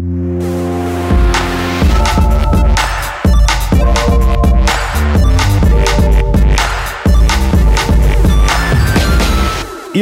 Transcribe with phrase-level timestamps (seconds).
[0.00, 0.06] Ihr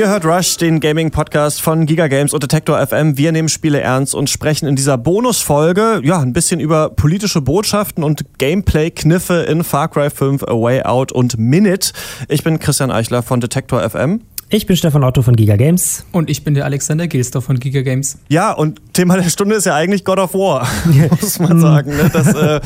[0.09, 3.19] hört Rush, den Gaming-Podcast von Giga Games und Detektor FM.
[3.19, 8.05] Wir nehmen Spiele ernst und sprechen in dieser Bonusfolge ja ein bisschen über politische Botschaften
[8.05, 11.93] und Gameplay-Kniffe in Far Cry 5, A Way Out und Minute.
[12.29, 14.21] Ich bin Christian Eichler von Detektor FM.
[14.51, 16.07] Ich bin Stefan Otto von Giga Games.
[16.11, 18.17] Und ich bin der Alexander Gilsdorf von Giga Games.
[18.29, 20.67] Ja, und Thema der Stunde ist ja eigentlich God of War,
[21.21, 21.95] muss man sagen.
[21.95, 22.11] Ne?
[22.11, 22.61] Das, äh,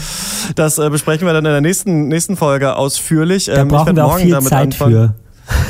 [0.54, 3.46] das äh, besprechen wir dann in der nächsten, nächsten Folge ausführlich.
[3.46, 4.92] Da ähm, brauchen wir auch viel Zeit anfangen.
[4.92, 5.14] für.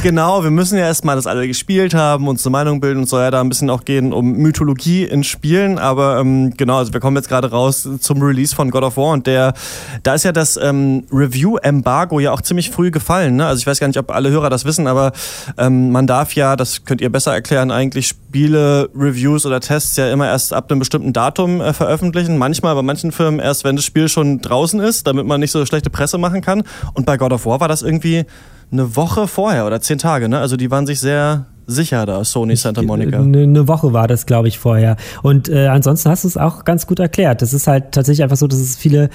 [0.02, 3.22] Genau, wir müssen ja erstmal das alle gespielt haben, uns eine Meinung bilden und soll
[3.22, 5.78] ja da ein bisschen auch gehen um Mythologie in Spielen.
[5.78, 9.12] Aber ähm, genau, also wir kommen jetzt gerade raus zum Release von God of War
[9.12, 9.54] und der,
[10.02, 13.36] da ist ja das ähm, Review-Embargo ja auch ziemlich früh gefallen.
[13.36, 13.46] Ne?
[13.46, 15.12] Also ich weiß gar nicht, ob alle Hörer das wissen, aber
[15.56, 20.10] ähm, man darf ja, das könnt ihr besser erklären, eigentlich Spiele, Reviews oder Tests ja
[20.10, 22.38] immer erst ab einem bestimmten Datum äh, veröffentlichen.
[22.38, 25.64] Manchmal bei manchen Firmen erst, wenn das Spiel schon draußen ist, damit man nicht so
[25.64, 26.64] schlechte Presse machen kann.
[26.94, 28.26] Und bei God of War war das irgendwie
[28.72, 30.38] eine Woche vorher oder zehn Tage, ne?
[30.38, 33.20] Also die waren sich sehr sicher da, Sony Santa Monica.
[33.20, 34.96] Eine, eine Woche war das, glaube ich, vorher.
[35.22, 37.42] Und äh, ansonsten hast du es auch ganz gut erklärt.
[37.42, 39.10] Das ist halt tatsächlich einfach so, dass es viele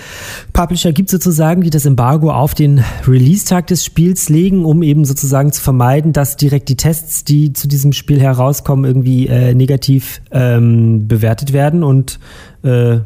[0.53, 5.51] Publisher gibt sozusagen, die das Embargo auf den Release-Tag des Spiels legen, um eben sozusagen
[5.51, 11.07] zu vermeiden, dass direkt die Tests, die zu diesem Spiel herauskommen, irgendwie äh, negativ ähm,
[11.07, 11.83] bewertet werden.
[11.83, 12.19] Und
[12.63, 12.99] äh,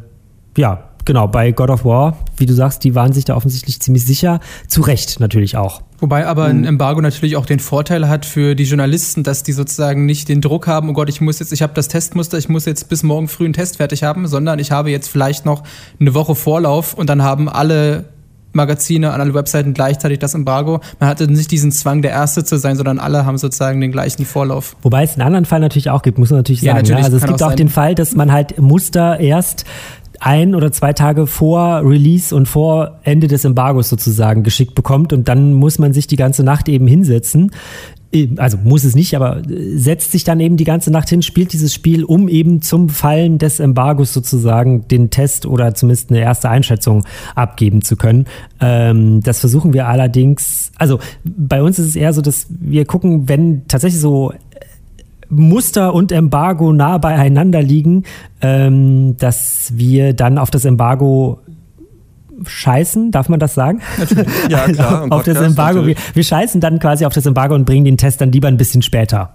[0.56, 4.04] ja, genau, bei God of War, wie du sagst, die waren sich da offensichtlich ziemlich
[4.04, 4.40] sicher.
[4.68, 5.82] Zu Recht natürlich auch.
[6.02, 6.64] Wobei aber ein mhm.
[6.64, 10.66] Embargo natürlich auch den Vorteil hat für die Journalisten, dass die sozusagen nicht den Druck
[10.66, 13.28] haben, oh Gott, ich muss jetzt, ich habe das Testmuster, ich muss jetzt bis morgen
[13.28, 15.62] früh einen Test fertig haben, sondern ich habe jetzt vielleicht noch
[16.00, 18.06] eine Woche Vorlauf und dann haben alle
[18.52, 20.80] Magazine an alle Webseiten gleichzeitig das Embargo.
[20.98, 24.26] Man hatte nicht diesen Zwang, der Erste zu sein, sondern alle haben sozusagen den gleichen
[24.26, 24.76] Vorlauf.
[24.82, 26.68] Wobei es einen anderen Fall natürlich auch gibt, muss man natürlich sagen.
[26.68, 27.04] Ja, natürlich, ja?
[27.04, 29.66] Also es gibt auch, auch den Fall, dass man halt Muster erst
[30.22, 35.28] ein oder zwei Tage vor Release und vor Ende des Embargos sozusagen geschickt bekommt und
[35.28, 37.50] dann muss man sich die ganze Nacht eben hinsetzen.
[38.36, 39.42] Also muss es nicht, aber
[39.74, 43.38] setzt sich dann eben die ganze Nacht hin, spielt dieses Spiel, um eben zum Fallen
[43.38, 47.04] des Embargos sozusagen den Test oder zumindest eine erste Einschätzung
[47.34, 48.26] abgeben zu können.
[48.60, 53.30] Ähm, das versuchen wir allerdings, also bei uns ist es eher so, dass wir gucken,
[53.30, 54.32] wenn tatsächlich so
[55.32, 58.04] Muster und Embargo nah beieinander liegen,
[58.42, 61.40] ähm, dass wir dann auf das Embargo
[62.44, 63.80] scheißen, darf man das sagen?
[64.48, 65.06] Ja, klar.
[65.10, 65.86] auf das Embargo.
[65.86, 68.56] Wir, wir, scheißen dann quasi auf das Embargo und bringen den Test dann lieber ein
[68.56, 69.34] bisschen später.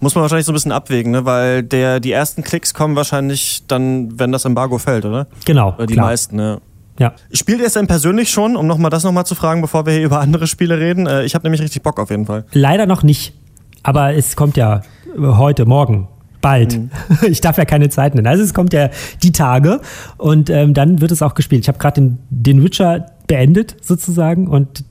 [0.00, 1.24] Muss man wahrscheinlich so ein bisschen abwägen, ne?
[1.24, 5.26] weil der, die ersten Klicks kommen wahrscheinlich dann, wenn das Embargo fällt, oder?
[5.44, 5.74] Genau.
[5.74, 6.06] Oder die klar.
[6.06, 6.60] meisten, ne?
[6.98, 7.14] Ja.
[7.32, 10.04] Spielt ihr es denn persönlich schon, um nochmal das nochmal zu fragen, bevor wir hier
[10.04, 11.06] über andere Spiele reden?
[11.06, 12.44] Äh, ich habe nämlich richtig Bock auf jeden Fall.
[12.52, 13.34] Leider noch nicht.
[13.82, 14.82] Aber es kommt ja
[15.18, 16.08] heute, morgen,
[16.40, 16.76] bald.
[16.76, 16.90] Mhm.
[17.28, 18.26] Ich darf ja keine Zeit nennen.
[18.26, 18.90] Also es kommt ja
[19.22, 19.80] die Tage
[20.16, 21.62] und ähm, dann wird es auch gespielt.
[21.62, 24.84] Ich habe gerade den, den Witcher beendet sozusagen und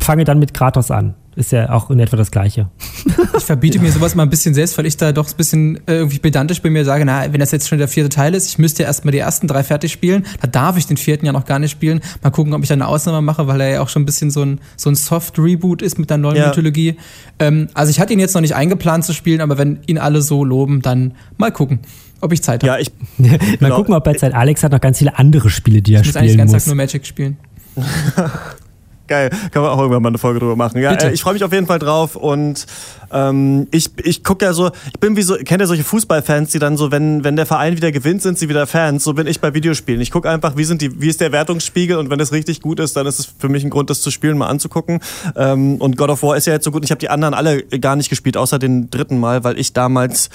[0.00, 2.68] fange dann mit Kratos an ist ja auch in etwa das Gleiche.
[3.36, 5.96] Ich verbiete mir sowas mal ein bisschen selbst, weil ich da doch ein bisschen äh,
[5.96, 8.58] irgendwie pedantisch bei mir sage, na, wenn das jetzt schon der vierte Teil ist, ich
[8.58, 11.44] müsste ja erstmal die ersten drei fertig spielen, da darf ich den vierten ja noch
[11.44, 12.00] gar nicht spielen.
[12.22, 14.30] Mal gucken, ob ich da eine Ausnahme mache, weil er ja auch schon ein bisschen
[14.30, 16.46] so ein, so ein Soft-Reboot ist mit der neuen ja.
[16.48, 16.96] Mythologie.
[17.38, 20.22] Ähm, also ich hatte ihn jetzt noch nicht eingeplant zu spielen, aber wenn ihn alle
[20.22, 21.80] so loben, dann mal gucken
[22.20, 22.72] ob ich Zeit habe.
[22.72, 22.90] Ja, ich.
[23.18, 23.76] Mal genau.
[23.76, 24.32] gucken, ob er Zeit.
[24.32, 26.32] Alex hat noch ganz viele andere Spiele, die er spielen muss.
[26.32, 27.36] Ich muss eigentlich ganz Tag nur Magic spielen.
[29.06, 30.80] Geil, kann man auch irgendwann mal eine Folge drüber machen.
[30.80, 32.66] Ja, äh, ich freue mich auf jeden Fall drauf und
[33.14, 36.58] ähm, ich ich gucke ja so, ich bin wie so, kennt ihr solche Fußballfans, die
[36.58, 39.04] dann so, wenn wenn der Verein wieder gewinnt, sind sie wieder Fans.
[39.04, 40.00] So bin ich bei Videospielen.
[40.00, 42.80] Ich gucke einfach, wie sind die, wie ist der Wertungsspiegel und wenn es richtig gut
[42.80, 45.00] ist, dann ist es für mich ein Grund, das zu spielen, mal anzugucken.
[45.36, 46.84] Ähm, und God of War ist ja jetzt so gut.
[46.84, 50.30] Ich habe die anderen alle gar nicht gespielt, außer den dritten Mal, weil ich damals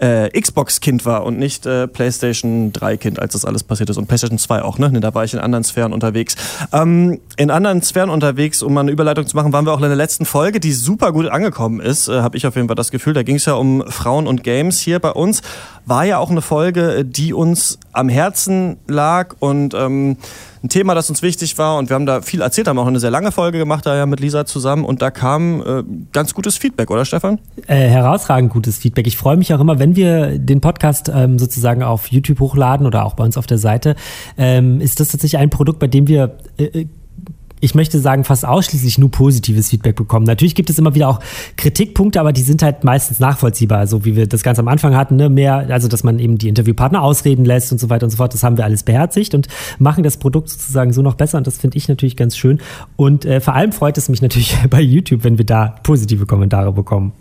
[0.00, 4.38] äh, Xbox-Kind war und nicht äh, PlayStation 3-Kind, als das alles passiert ist und PlayStation
[4.38, 4.78] 2 auch.
[4.78, 6.36] Ne, da war ich in anderen Sphären unterwegs.
[6.72, 9.82] Ähm, in anderen Sphären unterwegs, um mal eine Überleitung zu machen, waren wir auch in
[9.82, 12.90] der letzten Folge, die super gut angekommen ist, äh, habe ich auf jeden Fall das
[12.90, 13.12] Gefühl.
[13.12, 15.42] Da ging es ja um Frauen und Games hier bei uns.
[15.86, 20.16] War ja auch eine Folge, die uns am Herzen lag und ähm,
[20.64, 22.98] ein Thema, das uns wichtig war und wir haben da viel erzählt, haben auch eine
[22.98, 25.82] sehr lange Folge gemacht, da ja mit Lisa zusammen und da kam äh,
[26.12, 27.38] ganz gutes Feedback, oder Stefan?
[27.66, 29.06] Äh, herausragend gutes Feedback.
[29.06, 33.04] Ich freue mich auch immer, wenn wir den Podcast ähm, sozusagen auf YouTube hochladen oder
[33.04, 33.94] auch bei uns auf der Seite,
[34.38, 36.86] ähm, ist das tatsächlich ein Produkt, bei dem wir äh, äh
[37.64, 40.26] ich möchte sagen, fast ausschließlich nur positives Feedback bekommen.
[40.26, 41.20] Natürlich gibt es immer wieder auch
[41.56, 45.16] Kritikpunkte, aber die sind halt meistens nachvollziehbar, so wie wir das ganz am Anfang hatten,
[45.16, 45.30] ne?
[45.30, 48.34] mehr, also dass man eben die Interviewpartner ausreden lässt und so weiter und so fort.
[48.34, 51.56] Das haben wir alles beherzigt und machen das Produkt sozusagen so noch besser und das
[51.56, 52.60] finde ich natürlich ganz schön.
[52.96, 56.70] Und äh, vor allem freut es mich natürlich bei YouTube, wenn wir da positive Kommentare
[56.72, 57.12] bekommen.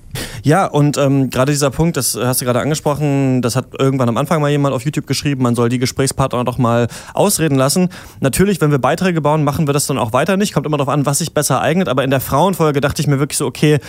[0.44, 4.18] Ja, und ähm, gerade dieser Punkt, das hast du gerade angesprochen, das hat irgendwann am
[4.18, 7.90] Anfang mal jemand auf YouTube geschrieben, man soll die Gesprächspartner doch mal ausreden lassen.
[8.20, 10.54] Natürlich, wenn wir Beiträge bauen, machen wir das dann auch weiter nicht.
[10.54, 11.88] Kommt immer darauf an, was sich besser eignet.
[11.88, 13.80] Aber in der Frauenfolge dachte ich mir wirklich so, okay,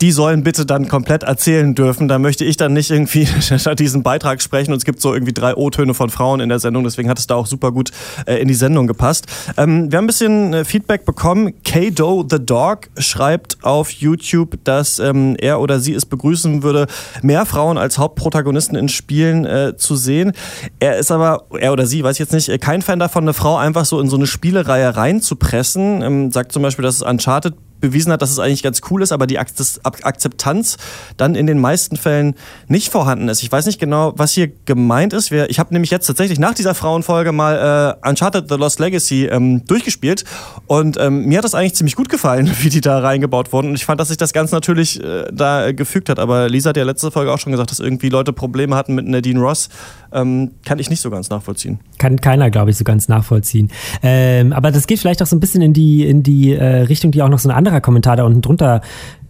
[0.00, 2.08] die sollen bitte dann komplett erzählen dürfen.
[2.08, 3.28] Da möchte ich dann nicht irgendwie
[3.78, 4.72] diesen Beitrag sprechen.
[4.72, 6.84] Und es gibt so irgendwie drei O-Töne von Frauen in der Sendung.
[6.84, 7.90] Deswegen hat es da auch super gut
[8.26, 9.26] äh, in die Sendung gepasst.
[9.56, 11.54] Ähm, wir haben ein bisschen äh, Feedback bekommen.
[11.64, 16.86] Kado the Dog schreibt auf YouTube, dass ähm, er oder sie es begrüßen würde,
[17.22, 20.32] mehr Frauen als Hauptprotagonisten in Spielen äh, zu sehen.
[20.78, 23.56] Er ist aber, er oder sie, weiß ich jetzt nicht, kein Fan davon, eine Frau
[23.56, 26.02] einfach so in so eine Spielereihe reinzupressen.
[26.02, 29.12] Ähm, sagt zum Beispiel, dass es Uncharted bewiesen hat, dass es eigentlich ganz cool ist,
[29.12, 30.76] aber die Akzeptanz
[31.16, 32.34] dann in den meisten Fällen
[32.68, 33.42] nicht vorhanden ist.
[33.42, 35.32] Ich weiß nicht genau, was hier gemeint ist.
[35.32, 39.64] Ich habe nämlich jetzt tatsächlich nach dieser Frauenfolge mal äh, Uncharted The Lost Legacy ähm,
[39.66, 40.24] durchgespielt
[40.66, 43.74] und ähm, mir hat das eigentlich ziemlich gut gefallen, wie die da reingebaut wurden und
[43.74, 46.18] ich fand, dass sich das ganz natürlich äh, da gefügt hat.
[46.18, 49.06] Aber Lisa hat ja letzte Folge auch schon gesagt, dass irgendwie Leute Probleme hatten mit
[49.06, 49.68] Nadine Ross.
[50.12, 51.80] Ähm, kann ich nicht so ganz nachvollziehen.
[51.98, 53.70] Kann keiner, glaube ich, so ganz nachvollziehen.
[54.02, 57.12] Ähm, aber das geht vielleicht auch so ein bisschen in die, in die äh, Richtung,
[57.12, 58.80] die auch noch so andere anderer Kommentar da unten drunter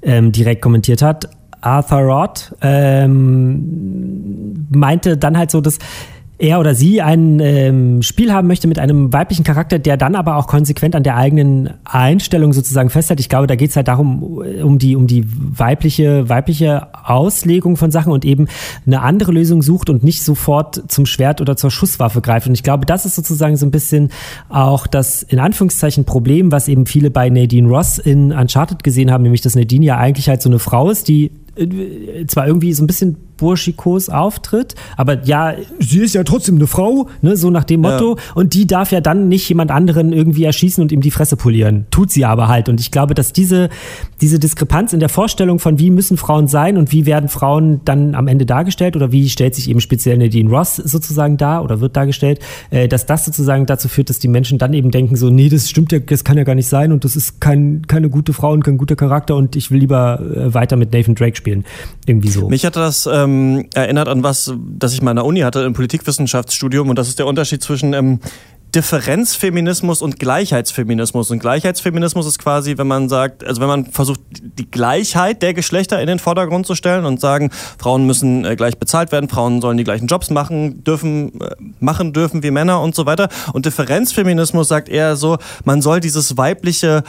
[0.03, 1.29] ähm, direkt kommentiert hat.
[1.61, 5.79] Arthur Roth ähm, meinte dann halt so, dass
[6.41, 10.37] er oder sie ein ähm, Spiel haben möchte mit einem weiblichen Charakter, der dann aber
[10.37, 13.21] auch konsequent an der eigenen Einstellung sozusagen festhält.
[13.21, 17.91] Ich glaube, da geht es halt darum, um die, um die weibliche, weibliche Auslegung von
[17.91, 18.49] Sachen und eben
[18.87, 22.47] eine andere Lösung sucht und nicht sofort zum Schwert oder zur Schusswaffe greift.
[22.47, 24.11] Und ich glaube, das ist sozusagen so ein bisschen
[24.49, 29.23] auch das in Anführungszeichen Problem, was eben viele bei Nadine Ross in Uncharted gesehen haben,
[29.23, 32.83] nämlich dass Nadine ja eigentlich halt so eine Frau ist, die äh, zwar irgendwie so
[32.83, 37.65] ein bisschen burschikos auftritt, aber ja, sie ist ja trotzdem eine Frau, ne, so nach
[37.65, 38.17] dem Motto.
[38.17, 38.23] Ja.
[38.35, 41.87] Und die darf ja dann nicht jemand anderen irgendwie erschießen und ihm die Fresse polieren.
[41.91, 42.69] Tut sie aber halt.
[42.69, 43.71] Und ich glaube, dass diese,
[44.21, 48.15] diese Diskrepanz in der Vorstellung von wie müssen Frauen sein und wie werden Frauen dann
[48.15, 51.97] am Ende dargestellt oder wie stellt sich eben speziell Nadine Ross sozusagen dar oder wird
[51.97, 52.41] dargestellt,
[52.71, 55.71] äh, dass das sozusagen dazu führt, dass die Menschen dann eben denken so, nee, das
[55.71, 58.53] stimmt ja, das kann ja gar nicht sein und das ist kein, keine gute Frau
[58.53, 61.65] und kein guter Charakter und ich will lieber äh, weiter mit Nathan Drake spielen.
[62.05, 62.49] Irgendwie so.
[62.49, 63.30] Mich hatte das ähm,
[63.75, 66.89] erinnert an was, das ich mal an der Uni hatte, im Politikwissenschaftsstudium.
[66.89, 68.21] Und das ist der Unterschied zwischen ähm,
[68.75, 71.31] Differenzfeminismus und Gleichheitsfeminismus.
[71.31, 76.01] Und Gleichheitsfeminismus ist quasi, wenn man sagt, also wenn man versucht, die Gleichheit der Geschlechter
[76.01, 79.77] in den Vordergrund zu stellen und sagen, Frauen müssen äh, gleich bezahlt werden, Frauen sollen
[79.77, 83.29] die gleichen Jobs machen dürfen, äh, machen dürfen wie Männer und so weiter.
[83.53, 87.03] Und Differenzfeminismus sagt eher so, man soll dieses weibliche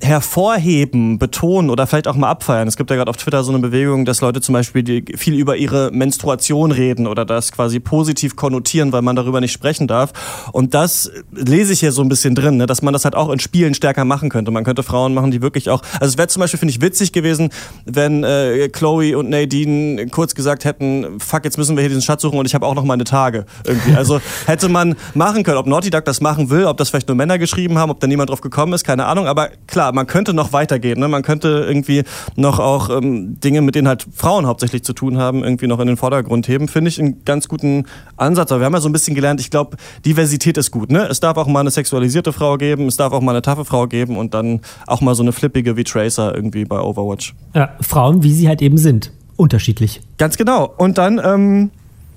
[0.00, 2.68] hervorheben, betonen oder vielleicht auch mal abfeiern.
[2.68, 5.56] Es gibt ja gerade auf Twitter so eine Bewegung, dass Leute zum Beispiel viel über
[5.56, 10.12] ihre Menstruation reden oder das quasi positiv konnotieren, weil man darüber nicht sprechen darf.
[10.52, 11.01] Und das
[11.32, 13.74] lese ich hier so ein bisschen drin, ne, dass man das halt auch in Spielen
[13.74, 14.50] stärker machen könnte.
[14.50, 15.82] Man könnte Frauen machen, die wirklich auch.
[16.00, 17.50] Also es wäre zum Beispiel, finde ich, witzig gewesen,
[17.84, 22.22] wenn äh, Chloe und Nadine kurz gesagt hätten, fuck, jetzt müssen wir hier diesen Schatz
[22.22, 23.46] suchen und ich habe auch noch meine Tage.
[23.64, 23.94] Irgendwie.
[23.94, 25.58] Also hätte man machen können.
[25.58, 28.06] Ob Naughty Dog das machen will, ob das vielleicht nur Männer geschrieben haben, ob da
[28.06, 29.26] niemand drauf gekommen ist, keine Ahnung.
[29.26, 31.00] Aber klar, man könnte noch weitergehen.
[31.00, 31.08] Ne?
[31.08, 32.04] Man könnte irgendwie
[32.36, 35.86] noch auch ähm, Dinge, mit denen halt Frauen hauptsächlich zu tun haben, irgendwie noch in
[35.86, 36.68] den Vordergrund heben.
[36.68, 37.84] Finde ich einen ganz guten
[38.16, 38.52] Ansatz.
[38.52, 40.90] Aber wir haben ja so ein bisschen gelernt, ich glaube, Diversität ist gut.
[40.92, 41.08] Ne?
[41.10, 43.86] Es darf auch mal eine sexualisierte Frau geben, es darf auch mal eine taffe Frau
[43.86, 47.34] geben und dann auch mal so eine flippige wie Tracer irgendwie bei Overwatch.
[47.54, 49.10] Ja, Frauen, wie sie halt eben sind.
[49.36, 50.02] Unterschiedlich.
[50.18, 50.72] Ganz genau.
[50.76, 51.70] Und dann ähm,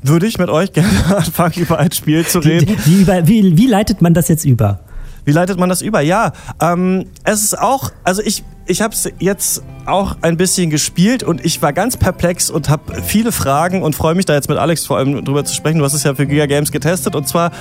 [0.03, 2.75] würde ich mit euch gerne anfangen, über ein Spiel zu reden.
[2.85, 4.81] Wie, wie, wie, wie leitet man das jetzt über?
[5.25, 6.01] Wie leitet man das über?
[6.01, 11.23] Ja, ähm, es ist auch, also ich, ich habe es jetzt auch ein bisschen gespielt
[11.23, 14.57] und ich war ganz perplex und habe viele Fragen und freue mich da jetzt mit
[14.57, 15.79] Alex vor allem drüber zu sprechen.
[15.79, 17.51] Du hast es ja für Giga Games getestet und zwar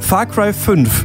[0.00, 1.04] Far Cry 5.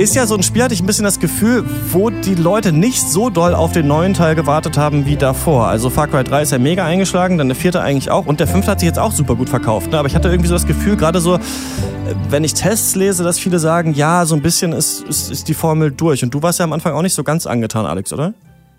[0.00, 3.02] ist ja so ein Spiel, hatte ich ein bisschen das Gefühl, wo die Leute nicht
[3.02, 5.66] so doll auf den neuen Teil gewartet haben wie davor.
[5.66, 8.46] Also Far Cry 3 ist ja mega eingeschlagen, dann der vierte eigentlich auch und der
[8.46, 9.92] fünfte hat sich jetzt auch super gut verkauft.
[9.92, 9.98] Ne?
[9.98, 11.38] Aber ich hatte irgendwie so das Gefühl, gerade so,
[12.30, 15.54] wenn ich Tests lese, dass viele sagen, ja, so ein bisschen ist, ist, ist die
[15.54, 16.24] Formel durch.
[16.24, 18.32] Und du warst ja am Anfang auch nicht so ganz angetan, Alex, oder?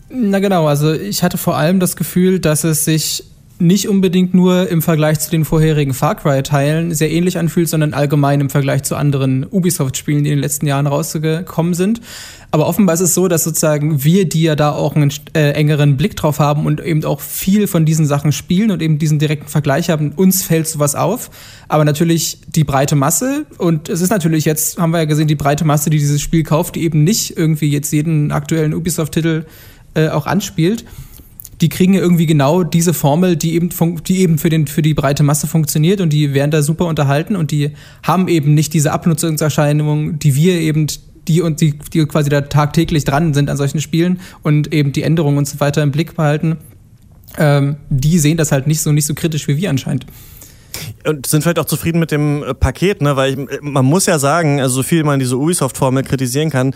[0.09, 3.23] Na genau, also ich hatte vor allem das Gefühl, dass es sich
[3.61, 8.41] nicht unbedingt nur im Vergleich zu den vorherigen Far Cry-Teilen sehr ähnlich anfühlt, sondern allgemein
[8.41, 12.01] im Vergleich zu anderen Ubisoft-Spielen, die in den letzten Jahren rausgekommen sind.
[12.49, 15.95] Aber offenbar ist es so, dass sozusagen wir, die ja da auch einen äh, engeren
[15.95, 19.47] Blick drauf haben und eben auch viel von diesen Sachen spielen und eben diesen direkten
[19.47, 21.29] Vergleich haben, uns fällt sowas auf.
[21.69, 25.35] Aber natürlich die breite Masse und es ist natürlich jetzt, haben wir ja gesehen, die
[25.35, 29.45] breite Masse, die dieses Spiel kauft, die eben nicht irgendwie jetzt jeden aktuellen Ubisoft-Titel
[29.93, 30.83] äh, auch anspielt
[31.61, 33.69] die kriegen ja irgendwie genau diese Formel, die eben,
[34.07, 37.35] die eben für, den, für die breite Masse funktioniert und die werden da super unterhalten
[37.35, 37.71] und die
[38.03, 40.87] haben eben nicht diese Abnutzungserscheinungen, die wir eben
[41.27, 45.03] die und die, die quasi da tagtäglich dran sind an solchen Spielen und eben die
[45.03, 46.57] Änderungen und so weiter im Blick behalten,
[47.37, 50.07] ähm, die sehen das halt nicht so nicht so kritisch wie wir anscheinend.
[51.05, 53.15] Und sind vielleicht auch zufrieden mit dem äh, Paket, ne?
[53.15, 56.73] Weil ich, man muss ja sagen, also so viel man diese Ubisoft-Formel kritisieren kann,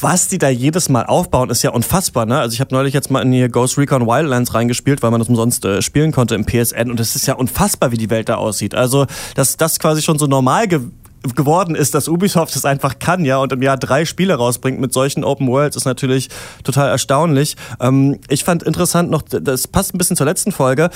[0.00, 2.26] was die da jedes Mal aufbauen, ist ja unfassbar.
[2.26, 2.38] Ne?
[2.38, 5.28] Also ich habe neulich jetzt mal in hier Ghost Recon Wildlands reingespielt, weil man das
[5.28, 8.36] umsonst äh, spielen konnte im PSN und es ist ja unfassbar, wie die Welt da
[8.36, 8.74] aussieht.
[8.74, 10.80] Also dass das quasi schon so normal ge
[11.34, 14.92] geworden ist, dass Ubisoft es einfach kann, ja, und im Jahr drei Spiele rausbringt mit
[14.92, 16.28] solchen Open Worlds, ist natürlich
[16.62, 17.56] total erstaunlich.
[17.80, 20.88] Ähm, ich fand interessant noch, das passt ein bisschen zur letzten Folge,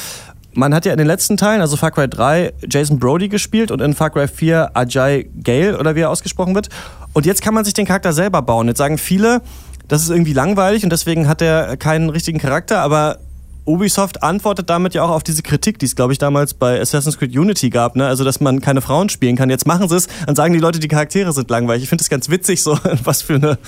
[0.53, 3.81] man hat ja in den letzten Teilen, also Far Cry 3, Jason Brody gespielt und
[3.81, 6.69] in Far Cry 4 Ajay Gale oder wie er ausgesprochen wird.
[7.13, 8.69] Und jetzt kann man sich den Charakter selber bauen.
[8.69, 9.43] Jetzt sagen viele,
[9.89, 13.19] das ist irgendwie langweilig und deswegen hat er keinen richtigen Charakter, aber
[13.65, 17.19] Ubisoft antwortet damit ja auch auf diese Kritik, die es, glaube ich, damals bei Assassin's
[17.19, 18.07] Creed Unity gab, ne?
[18.07, 19.51] Also, dass man keine Frauen spielen kann.
[19.51, 21.85] Jetzt machen sie es, dann sagen die Leute, die Charaktere sind langweilig.
[21.85, 23.59] Ich finde es ganz witzig, so was für eine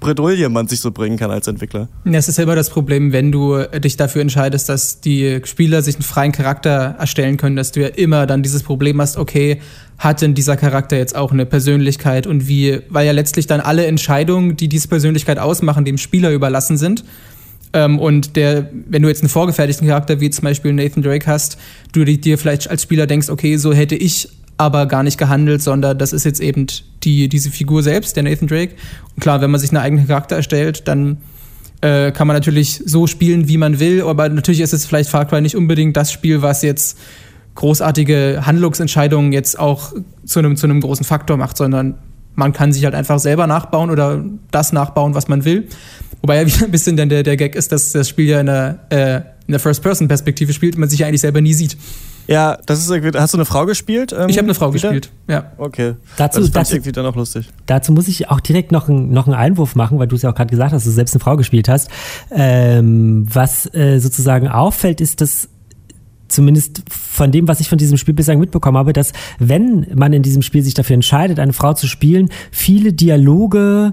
[0.00, 1.88] Bredouille man sich so bringen kann als Entwickler.
[2.04, 5.82] Ja, es ist ja immer das Problem, wenn du dich dafür entscheidest, dass die Spieler
[5.82, 9.60] sich einen freien Charakter erstellen können, dass du ja immer dann dieses Problem hast, okay,
[9.98, 13.86] hat denn dieser Charakter jetzt auch eine Persönlichkeit und wie, weil ja letztlich dann alle
[13.86, 17.04] Entscheidungen, die diese Persönlichkeit ausmachen, dem Spieler überlassen sind.
[17.72, 21.58] Ähm, und der, wenn du jetzt einen vorgefertigten Charakter wie zum Beispiel Nathan Drake hast,
[21.92, 25.98] du dir vielleicht als Spieler denkst, okay, so hätte ich aber gar nicht gehandelt, sondern
[25.98, 26.66] das ist jetzt eben
[27.02, 28.74] die, diese Figur selbst, der Nathan Drake.
[29.14, 31.18] Und klar, wenn man sich einen eigenen Charakter erstellt, dann
[31.80, 35.24] äh, kann man natürlich so spielen, wie man will, aber natürlich ist es vielleicht Far
[35.24, 36.98] Cry nicht unbedingt das Spiel, was jetzt
[37.54, 39.92] großartige Handlungsentscheidungen jetzt auch
[40.24, 41.96] zu einem, zu einem großen Faktor macht, sondern
[42.34, 45.68] man kann sich halt einfach selber nachbauen oder das nachbauen, was man will.
[46.22, 48.46] Wobei ja wieder ein bisschen dann der, der Gag ist, dass das Spiel ja in
[48.46, 51.76] der, äh, in der First-Person-Perspektive spielt und man sich ja eigentlich selber nie sieht.
[52.28, 53.18] Ja, das ist irgendwie.
[53.18, 54.14] Hast du eine Frau gespielt?
[54.16, 54.92] Ähm, ich habe eine Frau wieder?
[54.92, 55.52] gespielt, ja.
[55.58, 55.94] Okay.
[56.16, 57.48] Dazu, das dazu, irgendwie dann auch lustig.
[57.66, 60.30] Dazu muss ich auch direkt noch, ein, noch einen Einwurf machen, weil du es ja
[60.30, 61.90] auch gerade gesagt hast, dass du selbst eine Frau gespielt hast.
[62.30, 65.48] Ähm, was äh, sozusagen auffällt, ist, dass
[66.28, 70.22] zumindest von dem, was ich von diesem Spiel bislang mitbekommen habe, dass wenn man in
[70.22, 73.92] diesem Spiel sich dafür entscheidet, eine Frau zu spielen, viele Dialoge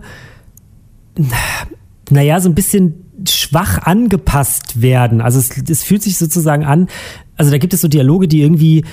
[2.12, 5.22] naja, so ein bisschen schwach angepasst werden.
[5.22, 6.88] Also es, es fühlt sich sozusagen an,
[7.36, 8.84] also da gibt es so Dialoge, die irgendwie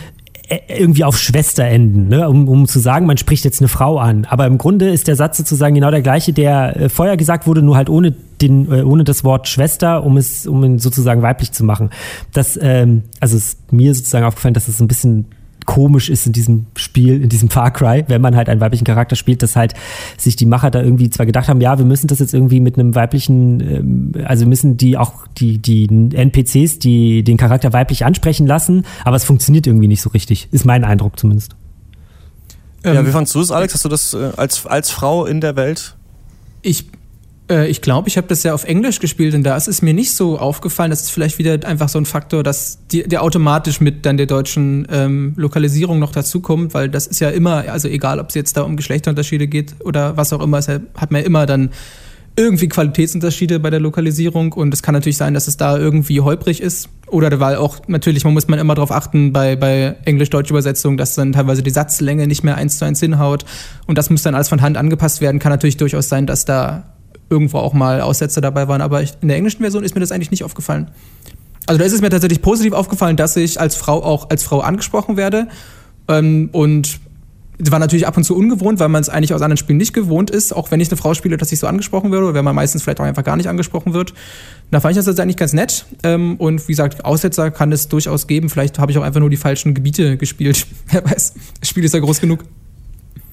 [0.48, 2.28] äh, irgendwie auf Schwester enden, ne?
[2.28, 4.26] um, um zu sagen, man spricht jetzt eine Frau an.
[4.26, 7.62] Aber im Grunde ist der Satz sozusagen genau der gleiche, der äh, vorher gesagt wurde,
[7.62, 11.50] nur halt ohne den, äh, ohne das Wort Schwester, um es, um ihn sozusagen weiblich
[11.50, 11.90] zu machen.
[12.32, 15.26] Das, ähm, also ist mir sozusagen aufgefallen, dass es ein bisschen
[15.66, 19.16] komisch ist in diesem Spiel, in diesem Far Cry, wenn man halt einen weiblichen Charakter
[19.16, 19.74] spielt, dass halt
[20.16, 22.78] sich die Macher da irgendwie zwar gedacht haben, ja, wir müssen das jetzt irgendwie mit
[22.78, 28.46] einem weiblichen, ähm, also müssen die auch die, die NPCs, die den Charakter weiblich ansprechen
[28.46, 31.56] lassen, aber es funktioniert irgendwie nicht so richtig, ist mein Eindruck zumindest.
[32.84, 33.74] Ja, wie fandst du es, Alex?
[33.74, 35.96] Hast du das äh, als, als Frau in der Welt?
[36.62, 36.86] Ich
[37.50, 39.94] äh, ich glaube, ich habe das ja auf Englisch gespielt und da ist es mir
[39.94, 40.90] nicht so aufgefallen.
[40.90, 44.26] Das ist vielleicht wieder einfach so ein Faktor, dass die, der automatisch mit dann der
[44.26, 48.56] deutschen ähm, Lokalisierung noch dazukommt, weil das ist ja immer, also egal, ob es jetzt
[48.56, 51.70] da um Geschlechterunterschiede geht oder was auch immer, es hat man ja immer dann
[52.38, 56.60] irgendwie Qualitätsunterschiede bei der Lokalisierung und es kann natürlich sein, dass es da irgendwie holprig
[56.60, 61.14] ist oder weil auch natürlich, man muss man immer darauf achten bei, bei Englisch-Deutsch-Übersetzung, dass
[61.14, 63.46] dann teilweise die Satzlänge nicht mehr eins zu eins hinhaut
[63.86, 65.38] und das muss dann alles von Hand angepasst werden.
[65.38, 66.95] Kann natürlich durchaus sein, dass da
[67.28, 70.12] irgendwo auch mal Aussätze dabei waren, aber ich, in der englischen Version ist mir das
[70.12, 70.90] eigentlich nicht aufgefallen.
[71.66, 74.60] Also da ist es mir tatsächlich positiv aufgefallen, dass ich als Frau auch als Frau
[74.60, 75.48] angesprochen werde.
[76.08, 77.00] Ähm, und
[77.58, 80.30] war natürlich ab und zu ungewohnt, weil man es eigentlich aus anderen Spielen nicht gewohnt
[80.30, 82.54] ist, auch wenn ich eine Frau spiele, dass ich so angesprochen werde, oder wenn man
[82.54, 84.12] meistens vielleicht auch einfach gar nicht angesprochen wird.
[84.70, 85.86] Da fand ich das jetzt eigentlich ganz nett.
[86.02, 88.50] Ähm, und wie gesagt, Aussetzer kann es durchaus geben.
[88.50, 90.66] Vielleicht habe ich auch einfach nur die falschen Gebiete gespielt.
[90.90, 92.44] Wer weiß, das Spiel ist ja groß genug.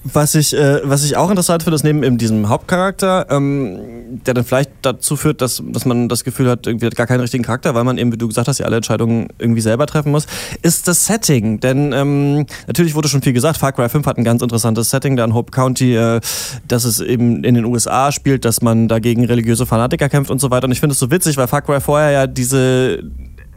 [0.06, 3.80] Was ich, äh, was ich auch interessant finde, ist neben eben diesem Hauptcharakter, ähm,
[4.26, 7.22] der dann vielleicht dazu führt, dass, dass man das Gefühl hat, irgendwie hat gar keinen
[7.22, 10.12] richtigen Charakter, weil man eben, wie du gesagt hast, ja alle Entscheidungen irgendwie selber treffen
[10.12, 10.28] muss,
[10.62, 11.62] ist das Setting.
[11.62, 15.16] Denn ähm, natürlich wurde schon viel gesagt, Far Cry 5 hat ein ganz interessantes Setting
[15.16, 16.20] da in Hope County, äh,
[16.68, 20.52] dass es eben in den USA spielt, dass man dagegen religiöse Fanatiker kämpft und so
[20.52, 20.66] weiter.
[20.66, 23.04] Und ich finde es so witzig, weil Far Cry vorher ja diese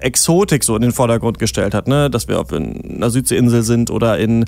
[0.01, 2.11] Exotik so in den Vordergrund gestellt hat, ne?
[2.11, 4.45] dass wir auf einer Südseeinsel sind oder in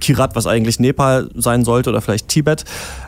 [0.00, 2.64] Kirat, was eigentlich Nepal sein sollte oder vielleicht Tibet.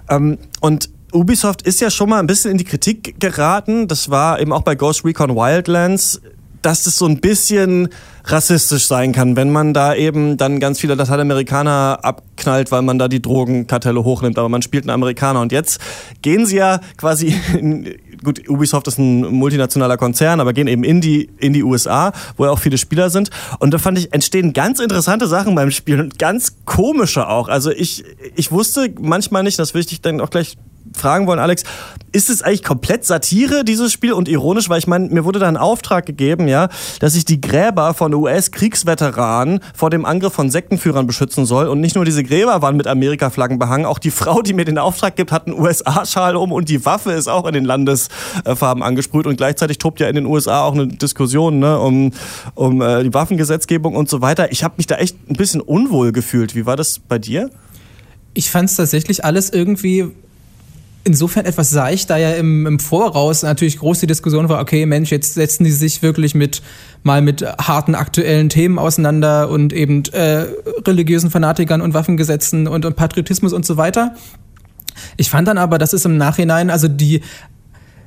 [0.09, 3.88] Ähm, und Ubisoft ist ja schon mal ein bisschen in die Kritik geraten.
[3.88, 6.20] Das war eben auch bei Ghost Recon Wildlands
[6.62, 7.88] dass das so ein bisschen
[8.25, 13.09] rassistisch sein kann, wenn man da eben dann ganz viele Lateinamerikaner abknallt, weil man da
[13.09, 15.40] die Drogenkartelle hochnimmt, aber man spielt einen Amerikaner.
[15.40, 15.81] Und jetzt
[16.23, 21.00] gehen sie ja quasi, in, gut, Ubisoft ist ein multinationaler Konzern, aber gehen eben in
[21.00, 23.31] die, in die USA, wo ja auch viele Spieler sind.
[23.59, 27.49] Und da fand ich, entstehen ganz interessante Sachen beim Spielen und ganz komische auch.
[27.49, 28.05] Also ich,
[28.37, 30.57] ich wusste manchmal nicht, das will ich dich dann auch gleich
[30.94, 31.64] fragen wollen, Alex,
[32.12, 35.49] ist es eigentlich komplett Satire, dieses Spiel, und ironisch, weil ich meine, mir wurde da
[35.49, 36.68] ein Auftrag gegeben, ja,
[36.99, 41.68] dass ich die Gräber von US-Kriegsveteranen vor dem Angriff von Sektenführern beschützen soll.
[41.68, 44.78] Und nicht nur diese Gräber waren mit Amerika-Flaggen behangen, auch die Frau, die mir den
[44.78, 49.26] Auftrag gibt, hat einen USA-Schal um und die Waffe ist auch in den Landesfarben angesprüht.
[49.26, 52.12] Und gleichzeitig tobt ja in den USA auch eine Diskussion ne, um,
[52.54, 54.50] um äh, die Waffengesetzgebung und so weiter.
[54.50, 56.54] Ich habe mich da echt ein bisschen unwohl gefühlt.
[56.54, 57.50] Wie war das bei dir?
[58.35, 60.12] Ich fand es tatsächlich alles irgendwie
[61.04, 65.11] insofern etwas seicht, da ja im, im Voraus natürlich groß die Diskussion war, okay, Mensch,
[65.11, 66.62] jetzt setzen die sich wirklich mit
[67.02, 70.47] mal mit harten aktuellen Themen auseinander und eben äh,
[70.87, 74.14] religiösen Fanatikern und Waffengesetzen und, und Patriotismus und so weiter.
[75.16, 77.23] Ich fand dann aber, dass es im Nachhinein, also die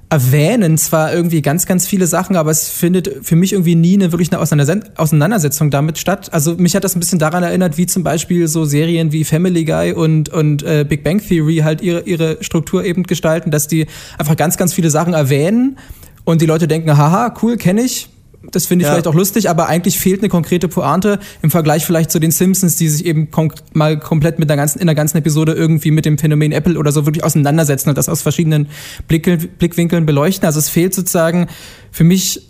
[0.10, 4.12] erwähnen zwar irgendwie ganz, ganz viele Sachen, aber es findet für mich irgendwie nie eine
[4.12, 6.31] wirklich eine Auseinandersetzung damit statt.
[6.31, 9.65] Also mich hat das ein bisschen daran erinnert, wie zum Beispiel so Serien wie Family
[9.65, 13.88] Guy und, und äh, Big Bang Theory halt ihre, ihre Struktur eben gestalten, dass die
[14.19, 15.77] einfach ganz, ganz viele Sachen erwähnen
[16.25, 18.10] und die Leute denken, haha, cool, kenne ich,
[18.51, 18.93] das finde ich ja.
[18.93, 22.75] vielleicht auch lustig, aber eigentlich fehlt eine konkrete Pointe im Vergleich vielleicht zu den Simpsons,
[22.75, 26.05] die sich eben kom mal komplett mit der ganzen, in der ganzen Episode irgendwie mit
[26.05, 28.67] dem Phänomen Apple oder so wirklich auseinandersetzen und das aus verschiedenen
[29.07, 30.45] Blickwinkeln beleuchten.
[30.45, 31.47] Also es fehlt sozusagen
[31.91, 32.41] für mich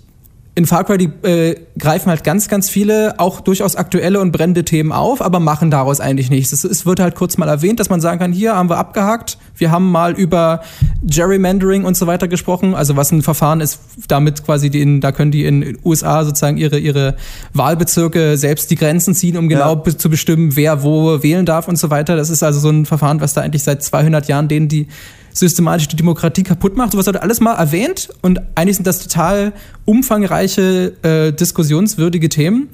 [0.55, 4.63] in Far Cry, die äh, greifen halt ganz, ganz viele, auch durchaus aktuelle und brennende
[4.63, 6.51] Themen auf, aber machen daraus eigentlich nichts.
[6.51, 9.39] Es, es, wird halt kurz mal erwähnt, dass man sagen kann, hier haben wir abgehakt,
[9.57, 10.61] wir haben mal über
[11.01, 15.11] Gerrymandering und so weiter gesprochen, also was ein Verfahren ist, damit quasi die in, da
[15.11, 17.15] können die in USA sozusagen ihre, ihre
[17.53, 19.97] Wahlbezirke selbst die Grenzen ziehen, um genau ja.
[19.97, 22.15] zu bestimmen, wer wo wählen darf und so weiter.
[22.15, 24.87] Das ist also so ein Verfahren, was da eigentlich seit 200 Jahren denen die
[25.33, 26.91] systematisch die Demokratie kaputt macht.
[26.91, 29.53] Sowas wird alles mal erwähnt und eigentlich sind das total
[29.85, 32.69] umfangreiche, äh, diskussionswürdige Themen,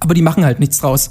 [0.00, 1.10] aber die machen halt nichts draus.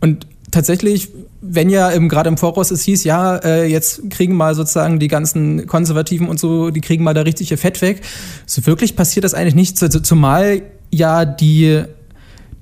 [0.00, 1.08] Und tatsächlich,
[1.40, 5.66] wenn ja gerade im Voraus es hieß, ja, äh, jetzt kriegen mal sozusagen die ganzen
[5.66, 8.02] Konservativen und so, die kriegen mal da richtige Fett weg.
[8.46, 11.84] So wirklich passiert das eigentlich nicht, zumal ja die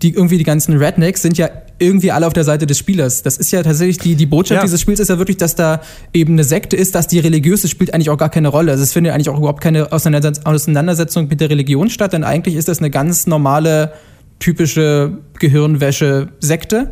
[0.02, 3.22] die irgendwie die ganzen Rednecks sind ja irgendwie alle auf der Seite des Spielers.
[3.22, 4.62] Das ist ja tatsächlich die, die Botschaft ja.
[4.62, 5.80] dieses Spiels ist ja wirklich, dass da
[6.12, 8.72] eben eine Sekte ist, dass die religiöse spielt eigentlich auch gar keine Rolle.
[8.72, 12.68] Also es findet eigentlich auch überhaupt keine Auseinandersetzung mit der Religion statt, denn eigentlich ist
[12.68, 13.92] das eine ganz normale,
[14.38, 16.90] typische Gehirnwäsche-Sekte.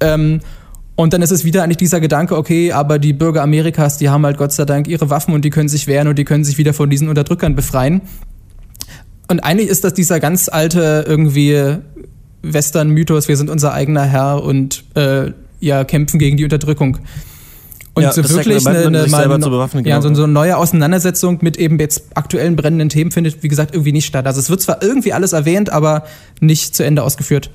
[0.00, 0.40] Ähm,
[0.94, 4.24] und dann ist es wieder eigentlich dieser Gedanke, okay, aber die Bürger Amerikas, die haben
[4.24, 6.56] halt Gott sei Dank ihre Waffen und die können sich wehren und die können sich
[6.56, 8.00] wieder von diesen Unterdrückern befreien.
[9.28, 11.78] Und eigentlich ist das dieser ganz alte irgendwie
[12.42, 16.98] Western-Mythos, wir sind unser eigener Herr und äh, ja, kämpfen gegen die Unterdrückung.
[17.94, 20.00] Und ja, so wirklich eine, eine, mal, ja, genau.
[20.02, 23.92] so, so eine neue Auseinandersetzung mit eben jetzt aktuellen brennenden Themen findet, wie gesagt, irgendwie
[23.92, 24.26] nicht statt.
[24.26, 26.04] Also es wird zwar irgendwie alles erwähnt, aber
[26.38, 27.50] nicht zu Ende ausgeführt.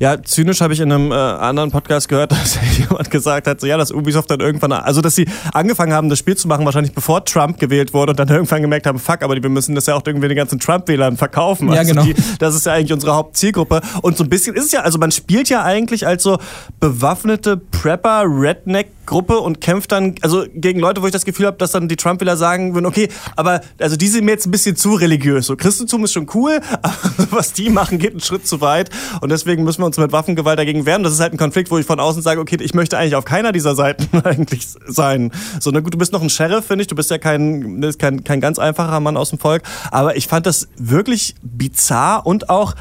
[0.00, 3.66] Ja, zynisch habe ich in einem äh, anderen Podcast gehört, dass jemand gesagt hat, so
[3.66, 6.94] ja, dass Ubisoft dann irgendwann, also dass sie angefangen haben, das Spiel zu machen, wahrscheinlich
[6.94, 9.94] bevor Trump gewählt wurde und dann irgendwann gemerkt haben, fuck, aber wir müssen das ja
[9.94, 11.70] auch irgendwie den ganzen Trump-Wählern verkaufen.
[11.70, 12.04] Ja, also genau.
[12.04, 13.82] Die, das ist ja eigentlich unsere Hauptzielgruppe.
[14.00, 16.38] Und so ein bisschen ist es ja, also man spielt ja eigentlich als so
[16.80, 21.56] bewaffnete Prepper, Redneck Gruppe und kämpft dann, also gegen Leute, wo ich das Gefühl habe,
[21.58, 24.76] dass dann die Trump-Wähler sagen würden, okay, aber also die sind mir jetzt ein bisschen
[24.76, 25.46] zu religiös.
[25.46, 26.94] So Christentum ist schon cool, aber
[27.30, 28.88] was die machen, geht einen Schritt zu weit.
[29.20, 31.02] Und deswegen müssen wir uns mit Waffengewalt dagegen wehren.
[31.02, 33.24] Das ist halt ein Konflikt, wo ich von außen sage, okay, ich möchte eigentlich auf
[33.24, 35.32] keiner dieser Seiten eigentlich sein.
[35.58, 36.88] So, na gut, du bist noch ein Sheriff, finde ich.
[36.88, 39.64] Du bist ja kein, kein, kein ganz einfacher Mann aus dem Volk.
[39.90, 42.76] Aber ich fand das wirklich bizarr und auch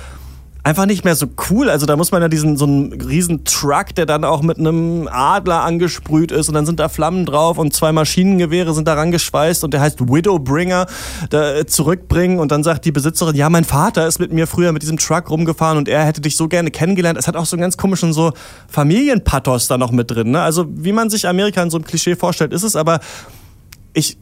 [0.63, 1.69] einfach nicht mehr so cool.
[1.69, 5.08] Also da muss man ja diesen so einen riesen Truck, der dann auch mit einem
[5.12, 9.63] Adler angesprüht ist und dann sind da Flammen drauf und zwei Maschinengewehre sind daran geschweißt
[9.63, 10.88] und der heißt Widowbringer
[11.30, 14.72] da äh, zurückbringen und dann sagt die Besitzerin, ja, mein Vater ist mit mir früher
[14.72, 17.17] mit diesem Truck rumgefahren und er hätte dich so gerne kennengelernt.
[17.17, 18.34] Es hat auch so einen ganz komischen so
[18.67, 20.32] Familienpathos da noch mit drin.
[20.32, 20.41] Ne?
[20.41, 23.00] Also wie man sich Amerika in so einem Klischee vorstellt, ist es aber
[23.93, 24.17] ich,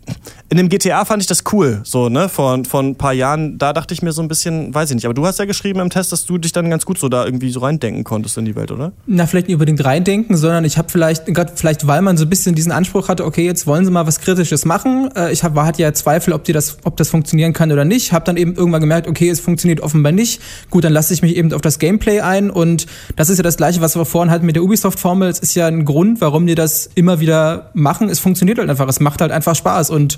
[0.49, 3.73] in dem GTA fand ich das cool, so, ne, vor, vor ein paar Jahren, da
[3.73, 5.89] dachte ich mir so ein bisschen, weiß ich nicht, aber du hast ja geschrieben im
[5.89, 8.55] Test, dass du dich dann ganz gut so da irgendwie so reindenken konntest in die
[8.55, 8.93] Welt, oder?
[9.07, 12.29] Na, vielleicht nicht unbedingt reindenken, sondern ich habe vielleicht, gerade vielleicht, weil man so ein
[12.29, 15.09] bisschen diesen Anspruch hatte, okay, jetzt wollen sie mal was Kritisches machen.
[15.15, 18.13] Äh, ich hab, hatte ja Zweifel, ob, die das, ob das funktionieren kann oder nicht.
[18.13, 20.41] Habe dann eben irgendwann gemerkt, okay, es funktioniert offenbar nicht.
[20.69, 22.85] Gut, dann lasse ich mich eben auf das Gameplay ein und
[23.17, 25.27] das ist ja das Gleiche, was wir vorhin hatten mit der Ubisoft-Formel.
[25.27, 28.09] Es ist ja ein Grund, warum die das immer wieder machen.
[28.09, 28.87] Es funktioniert halt einfach.
[28.87, 30.17] Es macht halt einfach Spaß und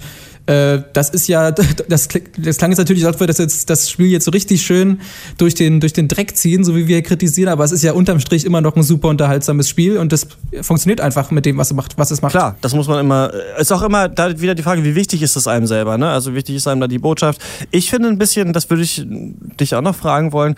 [0.50, 1.52] äh, das ist ja,
[1.88, 5.00] das, das klang jetzt natürlich, als würde das jetzt das Spiel jetzt so richtig schön
[5.38, 8.20] durch den, durch den Dreck ziehen, so wie wir kritisieren, aber es ist ja unterm
[8.20, 10.28] Strich immer noch ein super unterhaltsames Spiel und das
[10.62, 11.98] funktioniert einfach mit dem, was es macht.
[11.98, 12.32] Was es macht.
[12.32, 15.22] Klar, das muss man immer, äh, ist auch immer da wieder die Frage, wie wichtig
[15.22, 16.10] ist es einem selber, ne?
[16.10, 17.42] Also wichtig ist einem da die Botschaft.
[17.70, 20.56] Ich finde ein bisschen, das würde ich dich auch noch fragen wollen,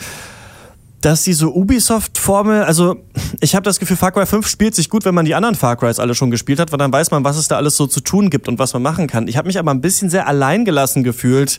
[1.01, 2.95] dass diese Ubisoft-Formel, also
[3.39, 5.75] ich habe das Gefühl, Far Cry 5 spielt sich gut, wenn man die anderen Far
[5.75, 8.01] Crys alle schon gespielt hat, weil dann weiß man, was es da alles so zu
[8.01, 9.27] tun gibt und was man machen kann.
[9.27, 11.57] Ich habe mich aber ein bisschen sehr alleingelassen gefühlt,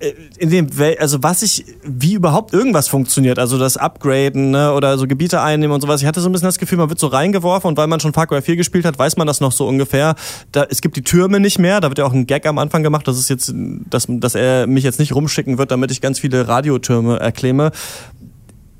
[0.00, 4.98] äh, in dem, also was ich, wie überhaupt irgendwas funktioniert, also das Upgraden ne, oder
[4.98, 6.00] so Gebiete einnehmen und sowas.
[6.00, 8.12] Ich hatte so ein bisschen das Gefühl, man wird so reingeworfen und weil man schon
[8.12, 10.16] Far Cry 4 gespielt hat, weiß man das noch so ungefähr.
[10.50, 12.82] Da, es gibt die Türme nicht mehr, da wird ja auch ein Gag am Anfang
[12.82, 16.18] gemacht, dass es jetzt, dass, dass er mich jetzt nicht rumschicken wird, damit ich ganz
[16.18, 17.70] viele Radiotürme erklemme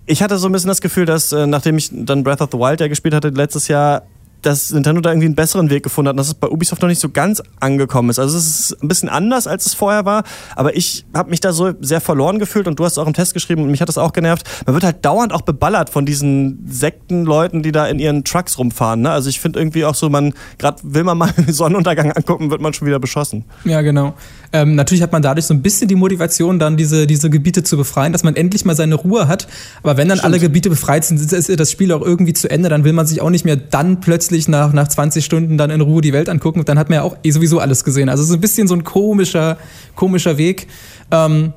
[0.07, 2.59] ich hatte so ein bisschen das Gefühl, dass äh, nachdem ich dann Breath of the
[2.59, 4.03] Wild ja gespielt hatte letztes Jahr,
[4.45, 6.89] dass Nintendo da irgendwie einen besseren Weg gefunden hat und dass es bei Ubisoft noch
[6.89, 8.19] nicht so ganz angekommen ist.
[8.19, 11.53] Also es ist ein bisschen anders, als es vorher war, aber ich habe mich da
[11.53, 13.99] so sehr verloren gefühlt und du hast auch im Test geschrieben und mich hat das
[13.99, 14.47] auch genervt.
[14.67, 19.03] Man wird halt dauernd auch beballert von diesen Sektenleuten, die da in ihren Trucks rumfahren.
[19.03, 19.11] Ne?
[19.11, 22.75] Also ich finde irgendwie auch so, man, gerade will man mal Sonnenuntergang angucken, wird man
[22.75, 23.45] schon wieder beschossen.
[23.65, 24.15] Ja, genau.
[24.55, 27.77] Ähm, natürlich hat man dadurch so ein bisschen die Motivation, dann diese, diese Gebiete zu
[27.77, 29.49] befreien, dass man endlich mal seine Ruhe hat.
[29.83, 30.33] Aber wenn dann Stimmt.
[30.33, 33.21] alle Gebiete befreit sind, ist das Spiel auch irgendwie zu Ende, dann will man sich
[33.21, 36.61] auch nicht mehr dann plötzlich nach, nach 20 Stunden dann in Ruhe die Welt angucken
[36.61, 38.09] und dann hat man ja auch eh sowieso alles gesehen.
[38.09, 39.59] Also so ein bisschen so ein komischer,
[39.97, 40.69] komischer Weg.
[41.11, 41.53] Ähm,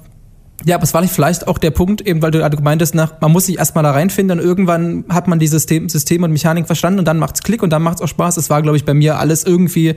[0.66, 3.46] ja, aber es war vielleicht auch der Punkt, eben weil du meintest, nach, man muss
[3.46, 7.06] sich erstmal da reinfinden und irgendwann hat man die System, System und Mechanik verstanden und
[7.06, 8.38] dann macht's Klick und dann macht's auch Spaß.
[8.38, 9.96] Es war, glaube ich, bei mir alles irgendwie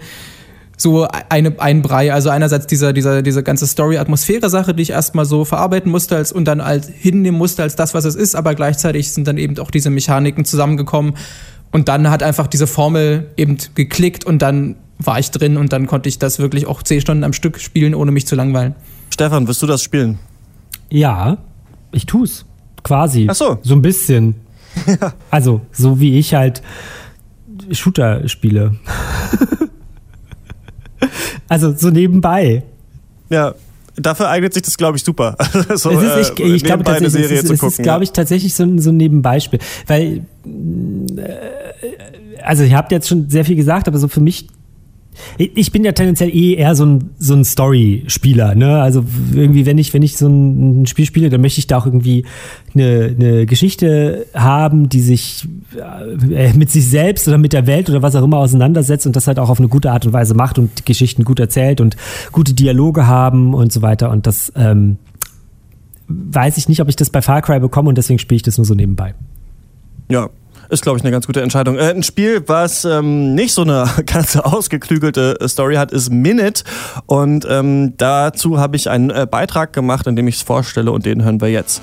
[0.81, 2.13] so eine, ein Brei.
[2.13, 6.47] Also einerseits dieser, dieser, diese ganze Story-Atmosphäre-Sache, die ich erstmal so verarbeiten musste als, und
[6.47, 9.71] dann als hinnehmen musste als das, was es ist, aber gleichzeitig sind dann eben auch
[9.71, 11.15] diese Mechaniken zusammengekommen,
[11.73, 15.87] und dann hat einfach diese Formel eben geklickt und dann war ich drin und dann
[15.87, 18.75] konnte ich das wirklich auch zehn Stunden am Stück spielen, ohne mich zu langweilen.
[19.11, 20.19] Stefan, wirst du das spielen?
[20.91, 21.39] Ja,
[21.93, 22.45] ich tu's.
[22.83, 23.27] Quasi.
[23.31, 23.59] Ach so.
[23.63, 24.37] So ein bisschen.
[25.31, 26.63] Also, so wie ich halt
[27.73, 28.77] Shooter spiele.
[31.49, 32.63] also, so nebenbei.
[33.29, 33.55] Ja,
[33.97, 35.37] dafür eignet sich das, glaube ich, super.
[35.75, 38.55] so, ist, ich, äh, ich glaube tatsächlich, Serie es, ist, es ist, glaube ich, tatsächlich
[38.55, 39.61] so, so ein Nebenbeispiel.
[39.87, 44.49] Weil, äh, also ihr habt jetzt schon sehr viel gesagt, aber so für mich
[45.39, 48.81] ich bin ja tendenziell eh eher so ein, so ein Story-Spieler, ne?
[48.81, 49.05] Also
[49.35, 52.25] irgendwie, wenn ich, wenn ich so ein Spiel spiele, dann möchte ich da auch irgendwie
[52.75, 55.49] eine, eine Geschichte haben, die sich
[56.31, 59.27] äh, mit sich selbst oder mit der Welt oder was auch immer auseinandersetzt und das
[59.27, 61.97] halt auch auf eine gute Art und Weise macht und Geschichten gut erzählt und
[62.33, 64.11] gute Dialoge haben und so weiter.
[64.11, 64.99] Und das ähm,
[66.09, 68.59] weiß ich nicht, ob ich das bei Far Cry bekomme und deswegen spiele ich das
[68.59, 69.15] nur so nebenbei.
[70.09, 70.29] Ja,
[70.71, 71.77] ist, glaube ich, eine ganz gute Entscheidung.
[71.77, 76.65] Äh, ein Spiel, was ähm, nicht so eine ganz ausgeklügelte Story hat, ist Minute.
[77.07, 81.07] Und ähm, dazu habe ich einen äh, Beitrag gemacht, in dem ich es vorstelle und
[81.07, 81.83] den hören wir jetzt.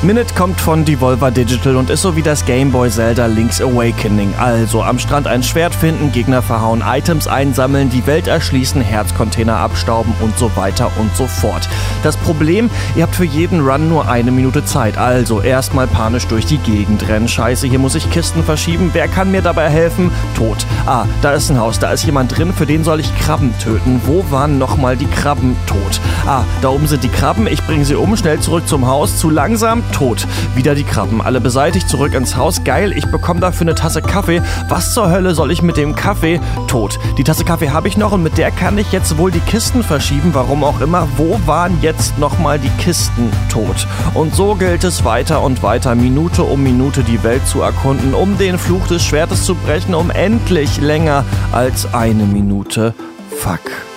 [0.00, 4.32] Minute kommt von Devolver Digital und ist so wie das Game Boy Zelda Link's Awakening.
[4.38, 10.14] Also am Strand ein Schwert finden, Gegner verhauen, Items einsammeln, die Welt erschließen, Herzcontainer abstauben
[10.20, 11.68] und so weiter und so fort.
[12.04, 14.96] Das Problem, ihr habt für jeden Run nur eine Minute Zeit.
[14.96, 17.26] Also erstmal panisch durch die Gegend rennen.
[17.26, 18.90] Scheiße, hier muss ich Kisten verschieben.
[18.92, 20.12] Wer kann mir dabei helfen?
[20.36, 20.64] Tot.
[20.86, 24.00] Ah, da ist ein Haus, da ist jemand drin, für den soll ich Krabben töten.
[24.04, 25.56] Wo waren nochmal die Krabben?
[25.66, 26.00] Tot.
[26.24, 29.16] Ah, da oben sind die Krabben, ich bringe sie um, schnell zurück zum Haus.
[29.16, 29.82] Zu langsam?
[29.92, 30.26] Tot.
[30.54, 32.64] Wieder die Krabben, alle beseitigt, zurück ins Haus.
[32.64, 34.42] Geil, ich bekomme dafür eine Tasse Kaffee.
[34.68, 36.40] Was zur Hölle soll ich mit dem Kaffee?
[36.66, 36.98] Tot.
[37.16, 39.82] Die Tasse Kaffee habe ich noch und mit der kann ich jetzt wohl die Kisten
[39.82, 41.08] verschieben, warum auch immer.
[41.16, 43.30] Wo waren jetzt nochmal die Kisten?
[43.50, 43.86] Tot.
[44.14, 48.38] Und so gilt es weiter und weiter, Minute um Minute die Welt zu erkunden, um
[48.38, 52.94] den Fluch des Schwertes zu brechen, um endlich länger als eine Minute.
[53.36, 53.87] Fuck.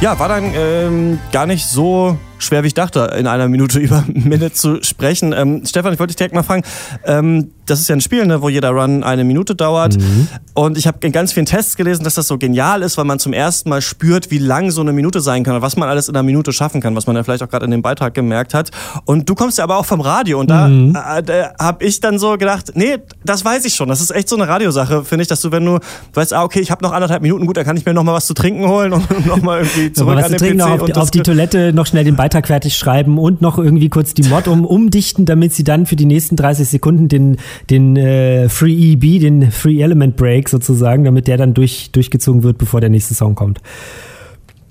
[0.00, 4.04] Ja, war dann ähm, gar nicht so schwer, wie ich dachte, in einer Minute über
[4.06, 5.32] Minute zu sprechen.
[5.32, 6.62] Ähm, Stefan, ich wollte dich direkt mal fragen,
[7.04, 9.98] ähm, das ist ja ein Spiel, ne, wo jeder Run eine Minute dauert.
[9.98, 10.28] Mhm.
[10.54, 13.18] Und ich habe in ganz vielen Tests gelesen, dass das so genial ist, weil man
[13.18, 16.08] zum ersten Mal spürt, wie lang so eine Minute sein kann und was man alles
[16.08, 18.54] in einer Minute schaffen kann, was man ja vielleicht auch gerade in dem Beitrag gemerkt
[18.54, 18.70] hat.
[19.04, 20.96] Und du kommst ja aber auch vom Radio und da, mhm.
[20.96, 23.88] äh, da habe ich dann so gedacht, nee, das weiß ich schon.
[23.88, 25.78] Das ist echt so eine Radiosache, finde ich, dass du, wenn du
[26.14, 28.14] weißt, ah, okay, ich habe noch anderthalb Minuten, gut, dann kann ich mir noch mal
[28.14, 31.10] was zu trinken holen und noch mal irgendwie zurück an den PC auf, und auf
[31.10, 34.48] die Toilette noch schnell den Beitrag Beitrag fertig schreiben und noch irgendwie kurz die Mod
[34.48, 37.38] um, umdichten, damit sie dann für die nächsten 30 Sekunden den,
[37.70, 42.58] den äh, Free EB, den Free Element Break sozusagen, damit der dann durch, durchgezogen wird,
[42.58, 43.60] bevor der nächste Song kommt.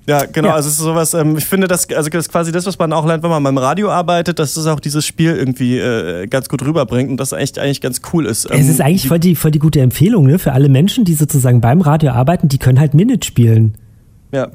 [0.06, 0.50] Ja, genau.
[0.50, 0.54] Ja.
[0.54, 2.94] Also es ist sowas, ähm, ich finde, das, also das ist quasi das, was man
[2.94, 6.50] auch lernt, wenn man beim Radio arbeitet, dass es auch dieses Spiel irgendwie äh, ganz
[6.50, 8.48] gut rüberbringt und das echt eigentlich ganz cool ist.
[8.52, 10.38] Ähm, es ist eigentlich voll die, voll die gute Empfehlung, ne?
[10.38, 13.74] Für alle Menschen, die sozusagen beim Radio arbeiten, die können halt Minute spielen.
[14.32, 14.50] Ja.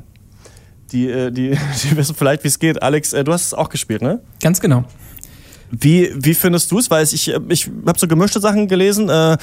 [0.93, 1.51] Die, äh, die,
[1.85, 2.83] die wissen vielleicht, wie es geht.
[2.83, 4.21] Alex, äh, du hast es auch gespielt, ne?
[4.41, 4.85] Ganz genau.
[5.71, 6.91] Wie, wie findest du es?
[6.91, 9.09] Weil ich, ich habe so gemischte Sachen gelesen.
[9.09, 9.39] Äh,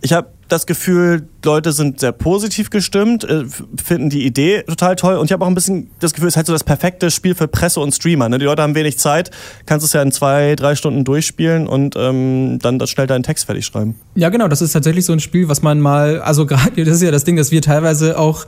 [0.00, 3.44] ich habe das Gefühl, Leute sind sehr positiv gestimmt, äh,
[3.82, 6.36] finden die Idee total toll und ich habe auch ein bisschen das Gefühl, es ist
[6.36, 8.28] halt so das perfekte Spiel für Presse und Streamer.
[8.28, 8.38] Ne?
[8.38, 9.30] Die Leute haben wenig Zeit,
[9.64, 13.46] kannst es ja in zwei, drei Stunden durchspielen und ähm, dann das schnell deinen Text
[13.46, 13.94] fertig schreiben.
[14.14, 17.02] Ja, genau, das ist tatsächlich so ein Spiel, was man mal, also gerade, das ist
[17.02, 18.44] ja das Ding, dass wir teilweise auch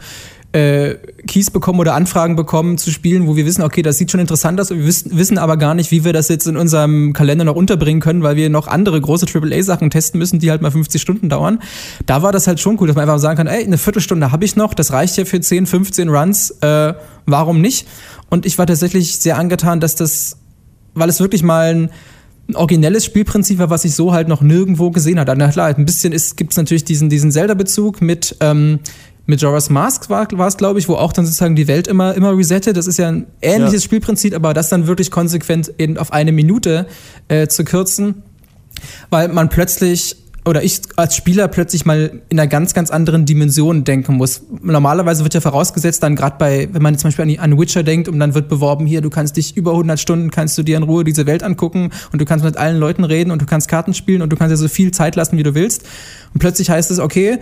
[0.55, 0.95] äh,
[1.27, 4.61] Keys bekommen oder Anfragen bekommen zu Spielen, wo wir wissen, okay, das sieht schon interessant
[4.61, 7.57] aus, wir wissen, wissen aber gar nicht, wie wir das jetzt in unserem Kalender noch
[7.57, 11.29] unterbringen können, weil wir noch andere große AAA-Sachen testen müssen, die halt mal 50 Stunden
[11.29, 11.59] dauern.
[12.07, 14.45] Da war das halt schon cool, dass man einfach sagen kann, ey, eine Viertelstunde habe
[14.45, 16.95] ich noch, das reicht ja für 10, 15 Runs, äh,
[17.27, 17.89] warum nicht?
[18.31, 20.37] Und ich war tatsächlich sehr angetan, dass das,
[20.95, 21.91] weil es wirklich mal ein
[22.47, 25.35] ein originelles Spielprinzip war, was ich so halt noch nirgendwo gesehen hatte.
[25.35, 28.81] Na klar, ein bisschen gibt es natürlich diesen, diesen Zelda-Bezug mit, ähm,
[29.27, 32.15] mit Jorah's Mask war, war es, glaube ich, wo auch dann sozusagen die Welt immer,
[32.15, 32.77] immer resettet.
[32.77, 33.87] Das ist ja ein ähnliches ja.
[33.87, 36.87] Spielprinzip, aber das dann wirklich konsequent eben auf eine Minute
[37.29, 38.23] äh, zu kürzen,
[39.11, 43.85] weil man plötzlich oder ich als Spieler plötzlich mal in einer ganz, ganz anderen Dimension
[43.85, 44.43] denken muss.
[44.63, 48.09] Normalerweise wird ja vorausgesetzt, dann gerade bei, wenn man zum Beispiel an, an Witcher denkt
[48.09, 50.83] und dann wird beworben, hier, du kannst dich über 100 Stunden, kannst du dir in
[50.83, 53.95] Ruhe diese Welt angucken und du kannst mit allen Leuten reden und du kannst Karten
[53.95, 55.85] spielen und du kannst dir so viel Zeit lassen, wie du willst.
[56.35, 57.39] Und plötzlich heißt es, okay,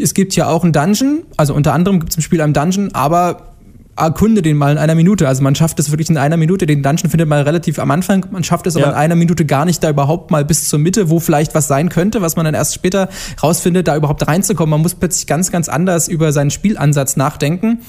[0.00, 2.90] es gibt ja auch einen Dungeon, also unter anderem gibt es im Spiel einen Dungeon,
[2.94, 3.50] aber
[3.96, 5.28] erkunde den mal in einer Minute.
[5.28, 6.66] Also man schafft es wirklich in einer Minute.
[6.66, 8.26] Den Dungeon findet man relativ am Anfang.
[8.30, 8.92] Man schafft es aber ja.
[8.92, 11.88] in einer Minute gar nicht, da überhaupt mal bis zur Mitte, wo vielleicht was sein
[11.88, 13.08] könnte, was man dann erst später
[13.42, 14.70] rausfindet, da überhaupt reinzukommen.
[14.70, 17.80] Man muss plötzlich ganz, ganz anders über seinen Spielansatz nachdenken.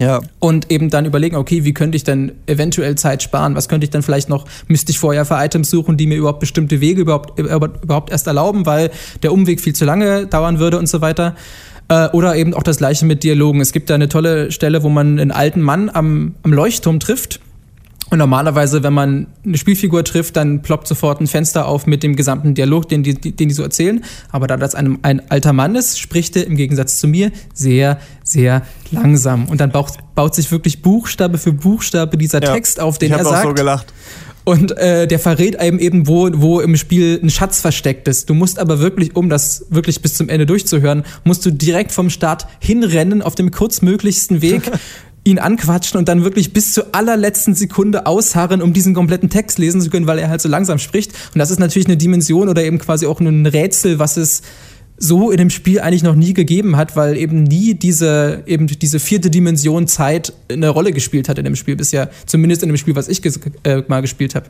[0.00, 0.20] Ja.
[0.38, 3.54] Und eben dann überlegen, okay, wie könnte ich denn eventuell Zeit sparen?
[3.56, 6.40] Was könnte ich dann vielleicht noch, müsste ich vorher für Items suchen, die mir überhaupt
[6.40, 8.90] bestimmte Wege überhaupt, überhaupt erst erlauben, weil
[9.22, 11.34] der Umweg viel zu lange dauern würde und so weiter.
[11.88, 13.60] Äh, oder eben auch das gleiche mit Dialogen.
[13.60, 17.40] Es gibt da eine tolle Stelle, wo man einen alten Mann am, am Leuchtturm trifft
[18.10, 22.16] und normalerweise, wenn man eine Spielfigur trifft, dann ploppt sofort ein Fenster auf mit dem
[22.16, 24.02] gesamten Dialog, den die, den die so erzählen.
[24.30, 27.98] Aber da das ein, ein alter Mann ist, spricht er im Gegensatz zu mir sehr,
[28.22, 29.46] sehr langsam.
[29.46, 33.24] Und dann baut, baut sich wirklich Buchstabe für Buchstabe dieser ja, Text auf, den er
[33.24, 33.30] sagt.
[33.30, 33.92] Ich auch so gelacht.
[34.48, 38.30] Und äh, der verrät einem eben, wo, wo im Spiel ein Schatz versteckt ist.
[38.30, 42.08] Du musst aber wirklich, um das wirklich bis zum Ende durchzuhören, musst du direkt vom
[42.08, 44.62] Start hinrennen auf dem kurzmöglichsten Weg
[45.24, 49.80] ihn anquatschen und dann wirklich bis zur allerletzten Sekunde ausharren, um diesen kompletten Text lesen
[49.80, 51.12] zu können, weil er halt so langsam spricht.
[51.34, 54.42] Und das ist natürlich eine Dimension oder eben quasi auch ein Rätsel, was es
[54.98, 58.98] so in dem Spiel eigentlich noch nie gegeben hat, weil eben nie diese, eben diese
[58.98, 62.10] vierte Dimension Zeit eine Rolle gespielt hat in dem Spiel bisher.
[62.26, 63.22] Zumindest in dem Spiel, was ich
[63.64, 64.46] äh, mal gespielt habe.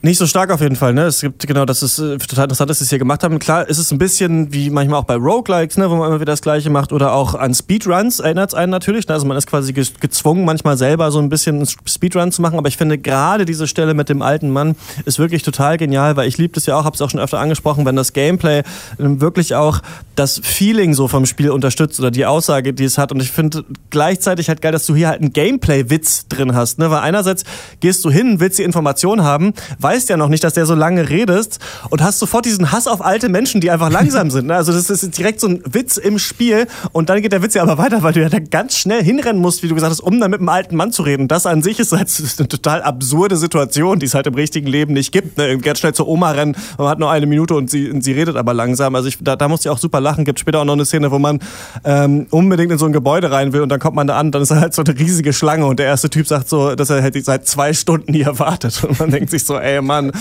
[0.00, 1.06] Nicht so stark auf jeden Fall, ne?
[1.06, 3.40] Es gibt genau, das ist äh, total interessant, dass sie es hier gemacht haben.
[3.40, 6.32] Klar, ist es ein bisschen wie manchmal auch bei Roguelikes, ne, wo man immer wieder
[6.32, 9.08] das Gleiche macht oder auch an Speedruns erinnert es einen natürlich.
[9.08, 9.14] Ne?
[9.14, 12.58] Also man ist quasi gezwungen, manchmal selber so ein bisschen Speedrun zu machen.
[12.58, 16.28] Aber ich finde gerade diese Stelle mit dem alten Mann ist wirklich total genial, weil
[16.28, 18.62] ich liebe das ja auch, habe es auch schon öfter angesprochen, wenn das Gameplay
[19.00, 19.80] ähm, wirklich auch
[20.14, 23.10] das Feeling so vom Spiel unterstützt oder die Aussage, die es hat.
[23.10, 26.88] Und ich finde gleichzeitig halt geil, dass du hier halt einen Gameplay-Witz drin hast, ne?
[26.88, 27.42] Weil einerseits
[27.80, 29.54] gehst du hin, willst die Information haben,
[29.88, 33.02] weißt ja noch nicht, dass der so lange redest und hast sofort diesen Hass auf
[33.02, 34.48] alte Menschen, die einfach langsam sind.
[34.48, 34.54] Ne?
[34.54, 37.62] Also das ist direkt so ein Witz im Spiel und dann geht der Witz ja
[37.62, 40.20] aber weiter, weil du ja da ganz schnell hinrennen musst, wie du gesagt hast, um
[40.20, 41.26] dann mit einem alten Mann zu reden.
[41.26, 44.92] Das an sich ist halt eine total absurde Situation, die es halt im richtigen Leben
[44.92, 45.38] nicht gibt.
[45.38, 45.56] Ne?
[45.56, 48.36] Ganz schnell zur Oma rennen, man hat nur eine Minute und sie, und sie redet
[48.36, 48.94] aber langsam.
[48.94, 50.26] Also ich, da, da musste ich auch super lachen.
[50.26, 51.38] Gibt später auch noch eine Szene, wo man
[51.84, 54.42] ähm, unbedingt in so ein Gebäude rein will und dann kommt man da an, dann
[54.42, 57.24] ist halt so eine riesige Schlange und der erste Typ sagt so, dass er halt
[57.24, 60.12] seit zwei Stunden hier wartet und man denkt sich so, ey Mann,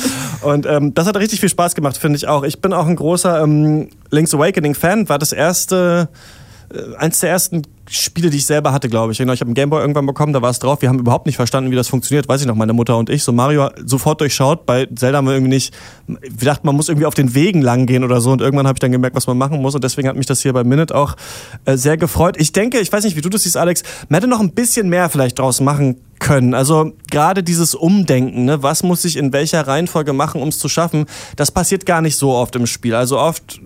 [0.41, 2.43] und ähm, das hat richtig viel Spaß gemacht, finde ich auch.
[2.43, 6.09] Ich bin auch ein großer ähm, Link's Awakening Fan, war das erste,
[6.97, 9.17] eins der ersten Spiele, die ich selber hatte, glaube ich.
[9.17, 10.81] Genau, ich habe einen Gameboy irgendwann bekommen, da war es drauf.
[10.81, 12.27] Wir haben überhaupt nicht verstanden, wie das funktioniert.
[12.27, 13.23] Weiß ich noch, meine Mutter und ich.
[13.23, 14.65] So Mario sofort durchschaut.
[14.65, 15.73] Bei Zelda haben wir irgendwie nicht.
[16.07, 18.31] Wir dachten, man muss irgendwie auf den Wegen lang gehen oder so.
[18.31, 19.75] Und irgendwann habe ich dann gemerkt, was man machen muss.
[19.75, 21.15] Und deswegen hat mich das hier bei Minute auch
[21.65, 22.35] äh, sehr gefreut.
[22.37, 23.83] Ich denke, ich weiß nicht, wie du das siehst, Alex.
[24.09, 26.53] Man hätte noch ein bisschen mehr vielleicht draus machen können.
[26.53, 28.63] Also gerade dieses Umdenken, ne?
[28.63, 32.17] was muss ich in welcher Reihenfolge machen, um es zu schaffen, das passiert gar nicht
[32.17, 32.95] so oft im Spiel.
[32.95, 33.61] Also oft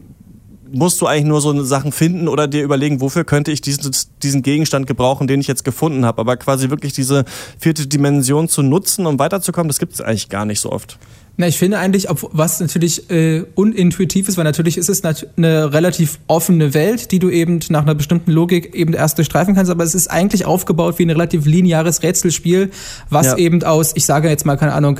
[0.71, 3.91] musst du eigentlich nur so Sachen finden oder dir überlegen, wofür könnte ich diesen,
[4.23, 6.19] diesen Gegenstand gebrauchen, den ich jetzt gefunden habe.
[6.19, 7.25] Aber quasi wirklich diese
[7.60, 10.97] vierte Dimension zu nutzen, um weiterzukommen, das gibt es eigentlich gar nicht so oft.
[11.38, 15.73] Na, ich finde eigentlich, ob, was natürlich äh, unintuitiv ist, weil natürlich ist es eine
[15.73, 19.84] relativ offene Welt, die du eben nach einer bestimmten Logik eben erst durchstreifen kannst, aber
[19.84, 22.69] es ist eigentlich aufgebaut wie ein relativ lineares Rätselspiel,
[23.10, 23.38] was ja.
[23.38, 24.99] eben aus, ich sage jetzt mal, keine Ahnung,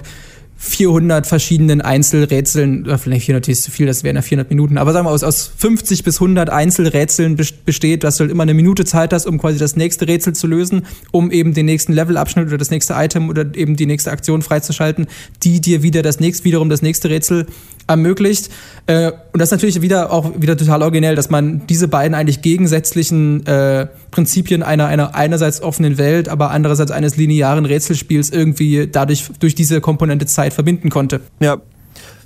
[0.64, 4.94] 400 verschiedenen Einzelrätseln, oder vielleicht 400 ist zu viel, das wären ja 400 Minuten, aber
[4.94, 8.86] sagen wir aus, aus 50 bis 100 Einzelrätseln besteht, dass du halt immer eine Minute
[8.86, 12.60] Zeit hast, um quasi das nächste Rätsel zu lösen, um eben den nächsten Levelabschnitt oder
[12.60, 15.08] das nächste Item oder eben die nächste Aktion freizuschalten,
[15.42, 17.48] die dir wieder das nächste, wiederum das nächste Rätsel
[17.88, 18.50] ermöglicht.
[18.88, 22.42] Äh, und das ist natürlich wieder auch wieder total originell, dass man diese beiden eigentlich
[22.42, 29.30] gegensätzlichen äh, Prinzipien einer, einer einerseits offenen Welt, aber andererseits eines linearen Rätselspiels irgendwie dadurch
[29.40, 31.22] durch diese Komponente Zeit verbinden konnte.
[31.40, 31.58] Ja,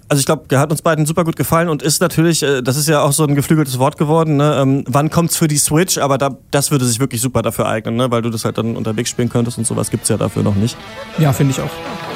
[0.08, 2.78] also ich glaube, der hat uns beiden super gut gefallen und ist natürlich, äh, das
[2.78, 4.58] ist ja auch so ein geflügeltes Wort geworden, ne?
[4.62, 7.96] ähm, wann kommt's für die Switch, aber da, das würde sich wirklich super dafür eignen,
[7.96, 8.12] ne?
[8.12, 10.78] weil du das halt dann unterwegs spielen könntest und sowas gibt's ja dafür noch nicht.
[11.18, 12.15] Ja, finde ich auch.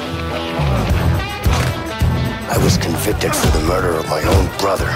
[2.50, 4.88] I was convicted for the murder of my own brother.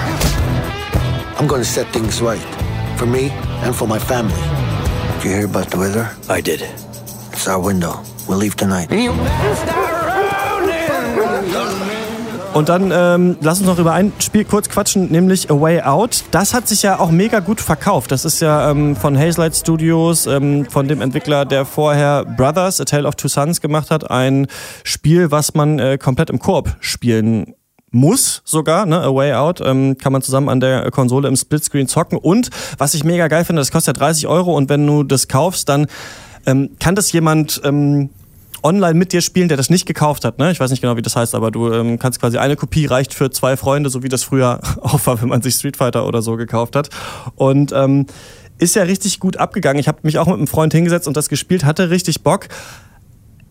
[1.39, 2.43] I'm gonna set things right.
[2.99, 3.31] For me
[3.63, 4.43] and for my family.
[5.15, 6.11] Did you hear about the weather?
[6.29, 6.63] I did.
[7.33, 8.03] It's our window.
[8.29, 8.89] We'll leave tonight.
[12.55, 16.23] Und dann ähm, lass uns noch über ein Spiel kurz quatschen, nämlich A Way Out.
[16.31, 18.13] Das hat sich ja auch mega gut verkauft.
[18.13, 22.85] Das ist ja ähm, von Hazelight Studios, ähm, von dem Entwickler, der vorher Brothers, A
[22.85, 24.09] Tale of Two Sons gemacht hat.
[24.09, 24.47] Ein
[24.85, 27.55] Spiel, was man äh, komplett im Koop spielen
[27.91, 31.89] muss sogar, ne, A Way Out, ähm, kann man zusammen an der Konsole im Splitscreen
[31.89, 32.19] zocken.
[32.19, 35.27] Und was ich mega geil finde, das kostet ja 30 Euro und wenn du das
[35.27, 35.87] kaufst, dann
[36.47, 38.11] ähm, kann das jemand ähm,
[38.65, 40.39] online mit dir spielen, der das nicht gekauft hat.
[40.39, 40.51] Ne?
[40.51, 43.15] Ich weiß nicht genau, wie das heißt, aber du ähm, kannst quasi eine Kopie reicht
[43.15, 46.23] für zwei Freunde, so wie das früher auch war, wenn man sich Street Fighter oder
[46.23, 46.89] so gekauft hat.
[47.37, 48.07] Und ähm,
[48.59, 49.79] ist ja richtig gut abgegangen.
[49.79, 52.49] Ich habe mich auch mit einem Freund hingesetzt und das gespielt, hatte richtig Bock.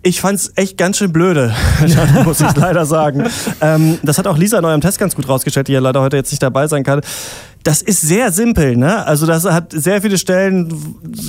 [0.06, 1.56] Ich fand's echt ganz schön blöde,
[2.26, 3.26] muss ich leider sagen.
[3.62, 6.17] Ähm, das hat auch Lisa in eurem Test ganz gut rausgestellt, die ja leider heute
[6.17, 6.99] jetzt nicht dabei sein kann
[7.63, 9.06] das ist sehr simpel, ne?
[9.08, 10.69] Also das hat sehr viele Stellen,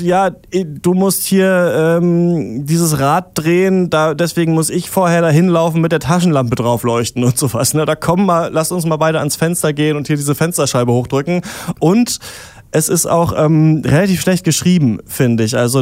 [0.03, 5.81] ja, du musst hier ähm, dieses Rad drehen, da deswegen muss ich vorher dahin laufen
[5.81, 7.75] mit der Taschenlampe drauf leuchten und sowas.
[7.75, 7.87] Ne?
[7.87, 11.43] Da kommen mal, lass uns mal beide ans Fenster gehen und hier diese Fensterscheibe hochdrücken.
[11.79, 12.19] Und
[12.75, 15.57] es ist auch ähm, relativ schlecht geschrieben, finde ich.
[15.57, 15.81] Also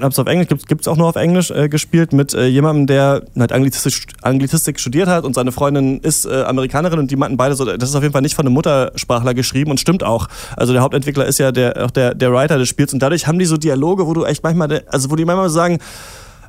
[0.00, 3.22] hab's auf Englisch, gibt es auch nur auf Englisch äh, gespielt mit äh, jemandem, der
[3.38, 7.54] halt Anglizistik, Anglizistik studiert hat und seine Freundin ist äh, Amerikanerin und die meinten beide
[7.54, 10.26] so, das ist auf jeden Fall nicht von einem Muttersprachler geschrieben und stimmt auch.
[10.56, 13.38] Also der Hauptentwickler ist ja der, auch der, der Writer des Spiels und dadurch haben
[13.38, 15.78] die so Dialoge, wo du echt manchmal, also wo die manchmal sagen,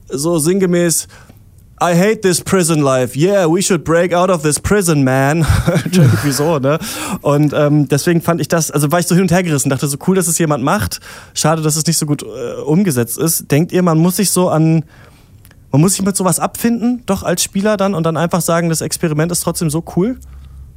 [0.09, 1.07] so sinngemäß,
[1.79, 3.15] I hate this prison life.
[3.15, 5.45] Yeah, we should break out of this prison, man.
[5.91, 6.79] Irgendwie so, ne?
[7.21, 9.85] Und ähm, deswegen fand ich das, also war ich so hin und her gerissen, dachte
[9.87, 10.99] so cool, dass es jemand macht.
[11.35, 13.51] Schade, dass es nicht so gut äh, umgesetzt ist.
[13.51, 14.85] Denkt ihr, man muss sich so an,
[15.71, 18.81] man muss sich mit sowas abfinden, doch als Spieler dann und dann einfach sagen, das
[18.81, 20.17] Experiment ist trotzdem so cool?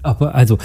[0.02, 0.58] Aber also,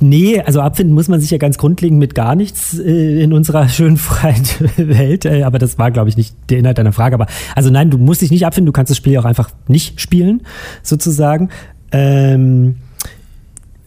[0.00, 3.68] nee, also abfinden muss man sich ja ganz grundlegend mit gar nichts äh, in unserer
[3.70, 4.44] schönen freien
[4.76, 5.24] Welt.
[5.24, 7.14] Äh, aber das war, glaube ich, nicht der Inhalt deiner Frage.
[7.14, 10.00] Aber also nein, du musst dich nicht abfinden, du kannst das Spiel auch einfach nicht
[10.00, 10.42] spielen,
[10.82, 11.50] sozusagen.
[11.92, 12.76] Ähm,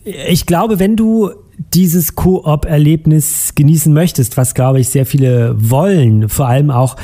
[0.04, 1.32] ich glaube, wenn du
[1.73, 6.95] dieses Koop-Erlebnis genießen möchtest, was glaube ich sehr viele wollen, vor allem auch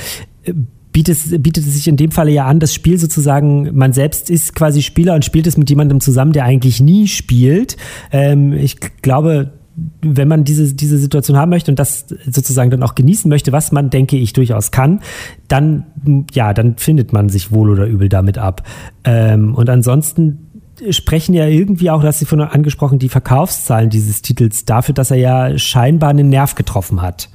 [0.44, 0.54] äh,
[0.96, 4.56] bietet, bietet es sich in dem Falle ja an, das Spiel sozusagen, man selbst ist
[4.56, 7.76] quasi Spieler und spielt es mit jemandem zusammen, der eigentlich nie spielt.
[8.14, 9.52] Ähm, ich glaube,
[10.02, 13.74] wenn man diese, diese Situation haben möchte und das sozusagen dann auch genießen möchte, was
[13.74, 15.02] man, denke ich, durchaus kann,
[15.50, 15.86] dann,
[16.32, 18.66] ja, dann findet man sich wohl oder übel damit ab.
[19.04, 20.48] Ähm, und ansonsten
[20.92, 25.18] sprechen ja irgendwie auch, dass Sie von angesprochen, die Verkaufszahlen dieses Titels dafür, dass er
[25.18, 27.28] ja scheinbar einen Nerv getroffen hat.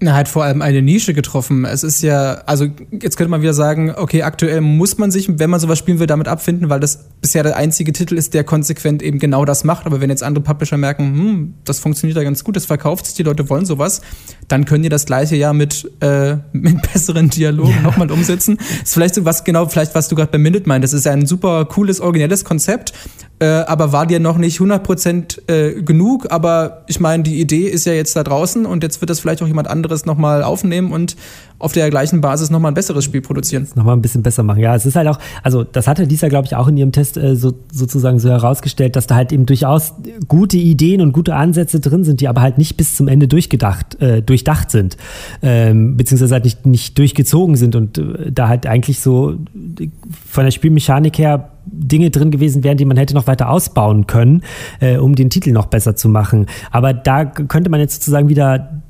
[0.00, 1.64] Na, halt vor allem eine Nische getroffen.
[1.64, 2.66] Es ist ja, also
[3.02, 6.06] jetzt könnte man wieder sagen, okay, aktuell muss man sich, wenn man sowas spielen will,
[6.06, 9.86] damit abfinden, weil das bisher der einzige Titel ist, der konsequent eben genau das macht.
[9.86, 13.16] Aber wenn jetzt andere Publisher merken, hm, das funktioniert ja ganz gut, das verkauft sich,
[13.16, 14.00] die Leute wollen sowas,
[14.46, 17.82] dann können die das gleiche ja mit, äh, mit besseren Dialogen ja.
[17.82, 18.56] nochmal umsetzen.
[18.56, 20.94] Das ist vielleicht so was genau, vielleicht was du gerade bei Minute meintest.
[20.94, 22.92] Das ist ja ein super cooles, originelles Konzept,
[23.40, 26.30] äh, aber war dir noch nicht 100% äh, genug.
[26.30, 29.42] Aber ich meine, die Idee ist ja jetzt da draußen und jetzt wird das vielleicht
[29.42, 31.16] auch jemand anderes nochmal aufnehmen und
[31.58, 33.66] auf der gleichen Basis nochmal ein besseres Spiel produzieren.
[33.74, 34.60] Nochmal ein bisschen besser machen.
[34.60, 37.16] Ja, es ist halt auch, also das hatte Lisa, glaube ich, auch in ihrem Test
[37.16, 39.94] äh, so, sozusagen so herausgestellt, dass da halt eben durchaus
[40.28, 44.00] gute Ideen und gute Ansätze drin sind, die aber halt nicht bis zum Ende durchgedacht,
[44.00, 44.96] äh, durchdacht sind.
[45.42, 49.34] Ähm, beziehungsweise halt nicht, nicht durchgezogen sind und äh, da halt eigentlich so
[50.28, 54.42] von der Spielmechanik her Dinge drin gewesen wären, die man hätte noch weiter ausbauen können,
[54.80, 56.46] äh, um den Titel noch besser zu machen.
[56.70, 58.80] Aber da könnte man jetzt sozusagen wieder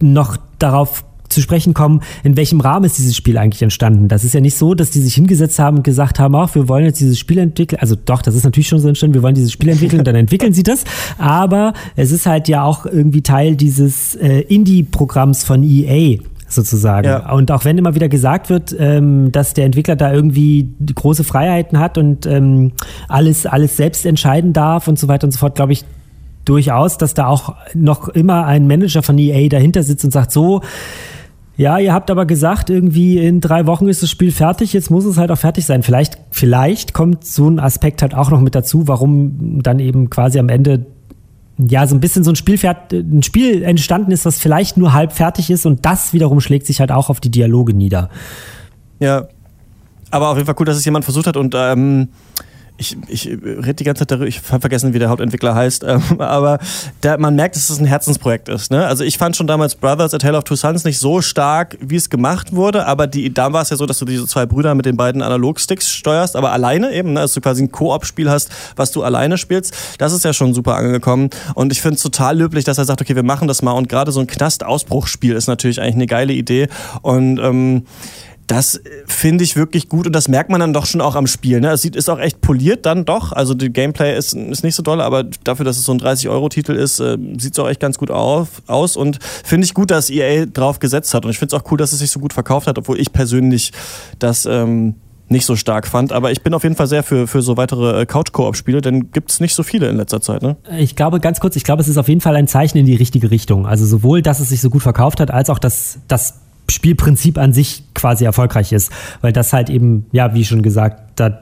[0.00, 4.08] noch darauf zu sprechen kommen, in welchem Rahmen ist dieses Spiel eigentlich entstanden.
[4.08, 6.68] Das ist ja nicht so, dass die sich hingesetzt haben und gesagt haben, ach, wir
[6.68, 7.80] wollen jetzt dieses Spiel entwickeln.
[7.80, 10.16] Also doch, das ist natürlich schon so entstanden, wir wollen dieses Spiel entwickeln und dann
[10.16, 10.84] entwickeln sie das.
[11.18, 16.18] Aber es ist halt ja auch irgendwie Teil dieses äh, Indie-Programms von EA
[16.48, 17.06] sozusagen.
[17.06, 17.32] Ja.
[17.32, 21.78] Und auch wenn immer wieder gesagt wird, ähm, dass der Entwickler da irgendwie große Freiheiten
[21.78, 22.72] hat und ähm,
[23.08, 25.84] alles, alles selbst entscheiden darf und so weiter und so fort, glaube ich,
[26.44, 30.62] durchaus, dass da auch noch immer ein Manager von EA dahinter sitzt und sagt, so,
[31.60, 35.04] ja, ihr habt aber gesagt, irgendwie in drei Wochen ist das Spiel fertig, jetzt muss
[35.04, 35.82] es halt auch fertig sein.
[35.82, 40.38] Vielleicht, vielleicht kommt so ein Aspekt halt auch noch mit dazu, warum dann eben quasi
[40.38, 40.86] am Ende
[41.58, 45.12] ja, so ein bisschen so ein Spiel, ein Spiel entstanden ist, das vielleicht nur halb
[45.12, 48.08] fertig ist und das wiederum schlägt sich halt auch auf die Dialoge nieder.
[48.98, 49.28] Ja,
[50.10, 52.08] aber auf jeden Fall cool, dass es jemand versucht hat und ähm,
[52.80, 56.02] ich, ich rede die ganze Zeit darüber, ich habe vergessen, wie der Hauptentwickler heißt, ähm,
[56.18, 56.58] aber
[57.02, 58.70] der, man merkt, dass es ein Herzensprojekt ist.
[58.70, 58.86] Ne?
[58.86, 61.96] Also ich fand schon damals Brothers A Tale of Two Sons nicht so stark, wie
[61.96, 64.74] es gemacht wurde, aber die, da war es ja so, dass du diese zwei Brüder
[64.74, 67.20] mit den beiden Analogsticks steuerst, aber alleine eben, ne?
[67.20, 69.76] dass du quasi ein Koop-Spiel hast, was du alleine spielst.
[69.98, 73.02] Das ist ja schon super angekommen und ich finde es total löblich, dass er sagt,
[73.02, 76.32] okay, wir machen das mal und gerade so ein Knast-Ausbruchsspiel ist natürlich eigentlich eine geile
[76.32, 76.68] Idee
[77.02, 77.84] und ähm,
[78.50, 81.26] das äh, finde ich wirklich gut und das merkt man dann doch schon auch am
[81.26, 81.60] Spiel.
[81.60, 81.70] Ne?
[81.70, 83.32] Es sieht, ist auch echt poliert dann doch.
[83.32, 86.72] Also die Gameplay ist, ist nicht so doll, aber dafür, dass es so ein 30-Euro-Titel
[86.72, 90.10] ist, äh, sieht es auch echt ganz gut auf, aus und finde ich gut, dass
[90.10, 91.24] EA drauf gesetzt hat.
[91.24, 93.12] Und ich finde es auch cool, dass es sich so gut verkauft hat, obwohl ich
[93.12, 93.72] persönlich
[94.18, 94.96] das ähm,
[95.28, 96.12] nicht so stark fand.
[96.12, 99.30] Aber ich bin auf jeden Fall sehr für, für so weitere äh, Couch-Koop-Spiele, denn gibt
[99.30, 100.42] es nicht so viele in letzter Zeit.
[100.42, 100.56] Ne?
[100.76, 102.96] Ich glaube, ganz kurz, ich glaube, es ist auf jeden Fall ein Zeichen in die
[102.96, 103.66] richtige Richtung.
[103.66, 106.34] Also sowohl, dass es sich so gut verkauft hat, als auch, dass das
[106.68, 108.92] Spielprinzip an sich quasi erfolgreich ist.
[109.20, 111.40] Weil das halt eben, ja, wie schon gesagt, da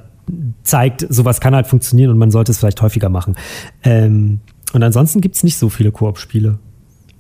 [0.63, 3.37] zeigt, sowas kann halt funktionieren und man sollte es vielleicht häufiger machen.
[3.83, 4.41] Ähm,
[4.73, 6.59] und ansonsten gibt es nicht so viele Koop-Spiele.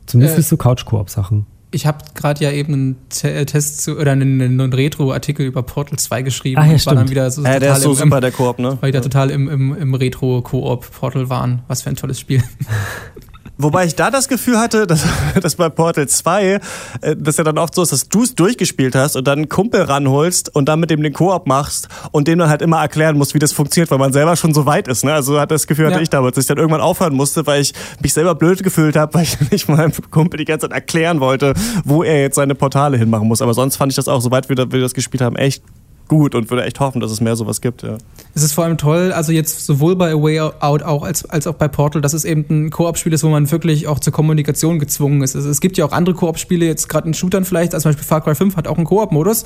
[0.07, 1.47] Zumindest äh, nicht so Couch-Koop-Sachen.
[1.71, 5.99] Ich habe gerade ja eben einen äh, Test zu, oder einen, einen Retro-Artikel über Portal
[5.99, 6.61] 2 geschrieben.
[6.63, 8.59] Ach, ja, und war dann wieder so ja, der ist so im, super, der Koop,
[8.59, 8.79] ne?
[8.81, 11.63] Weil die da total im, im, im Retro-Koop Portal waren.
[11.69, 12.43] Was für ein tolles Spiel.
[13.61, 15.05] Wobei ich da das Gefühl hatte, dass,
[15.43, 16.61] dass bei Portal 2,
[17.01, 19.49] äh, dass ja dann oft so ist, dass du es durchgespielt hast und dann einen
[19.49, 23.19] Kumpel ranholst und dann mit dem den Koop machst und dem dann halt immer erklären
[23.19, 25.05] musst, wie das funktioniert, weil man selber schon so weit ist.
[25.05, 25.13] Ne?
[25.13, 26.03] Also hat das Gefühl hatte ja.
[26.03, 29.15] ich damals, dass ich dann irgendwann aufhören musste, weil ich mich selber blöd gefühlt habe,
[29.19, 31.55] weil ich nicht meinem Kumpel die ganze Zeit erklären wollte,
[31.85, 33.43] wo er jetzt seine Portale hinmachen muss.
[33.43, 35.65] Aber sonst fand ich das auch, soweit wir, wir das gespielt haben, echt
[36.09, 37.83] gut und würde echt hoffen, dass es mehr sowas gibt.
[37.83, 37.99] Ja.
[38.35, 41.47] Es ist vor allem toll, also jetzt sowohl bei A Way Out auch als, als
[41.47, 44.79] auch bei Portal, dass es eben ein Koop-Spiel ist, wo man wirklich auch zur Kommunikation
[44.79, 45.37] gezwungen ist.
[45.37, 48.07] Also es gibt ja auch andere Koop-Spiele, jetzt gerade in Shootern vielleicht, also zum Beispiel
[48.07, 49.45] Far Cry 5 hat auch einen Koop-Modus,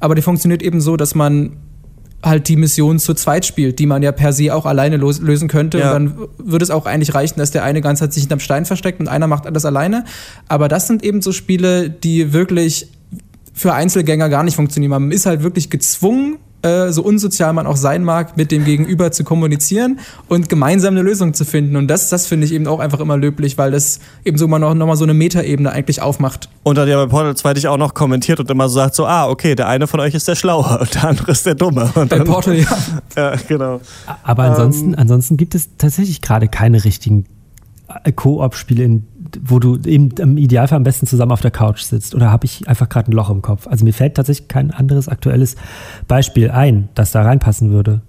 [0.00, 1.56] aber die funktioniert eben so, dass man
[2.22, 5.78] halt die Mission zu zweit spielt, die man ja per se auch alleine lösen könnte.
[5.78, 5.94] Ja.
[5.94, 8.64] Und dann würde es auch eigentlich reichen, dass der eine ganz halt sich hinterm Stein
[8.64, 10.04] versteckt und einer macht alles alleine.
[10.48, 12.88] Aber das sind eben so Spiele, die wirklich
[13.56, 14.90] für Einzelgänger gar nicht funktionieren.
[14.90, 19.12] Man ist halt wirklich gezwungen, äh, so unsozial man auch sein mag, mit dem Gegenüber
[19.12, 19.98] zu kommunizieren
[20.28, 21.76] und gemeinsam eine Lösung zu finden.
[21.76, 24.58] Und das, das finde ich eben auch einfach immer löblich, weil das eben so mal
[24.58, 26.50] noch, noch mal so eine Metaebene eigentlich aufmacht.
[26.64, 29.06] Und dann ja bei Portal 2 dich auch noch kommentiert und immer so sagt so,
[29.06, 31.90] ah, okay, der eine von euch ist der Schlaue und der andere ist der Dumme.
[31.94, 32.78] Und bei Portal, ja.
[33.16, 33.80] ja, genau.
[34.22, 37.24] Aber ansonsten, ähm, ansonsten gibt es tatsächlich gerade keine richtigen
[38.14, 39.06] Koop-Spiele, in
[39.42, 42.14] wo du im, im Idealfall am besten zusammen auf der Couch sitzt?
[42.14, 43.66] Oder habe ich einfach gerade ein Loch im Kopf?
[43.66, 45.56] Also mir fällt tatsächlich kein anderes aktuelles
[46.08, 48.02] Beispiel ein, das da reinpassen würde.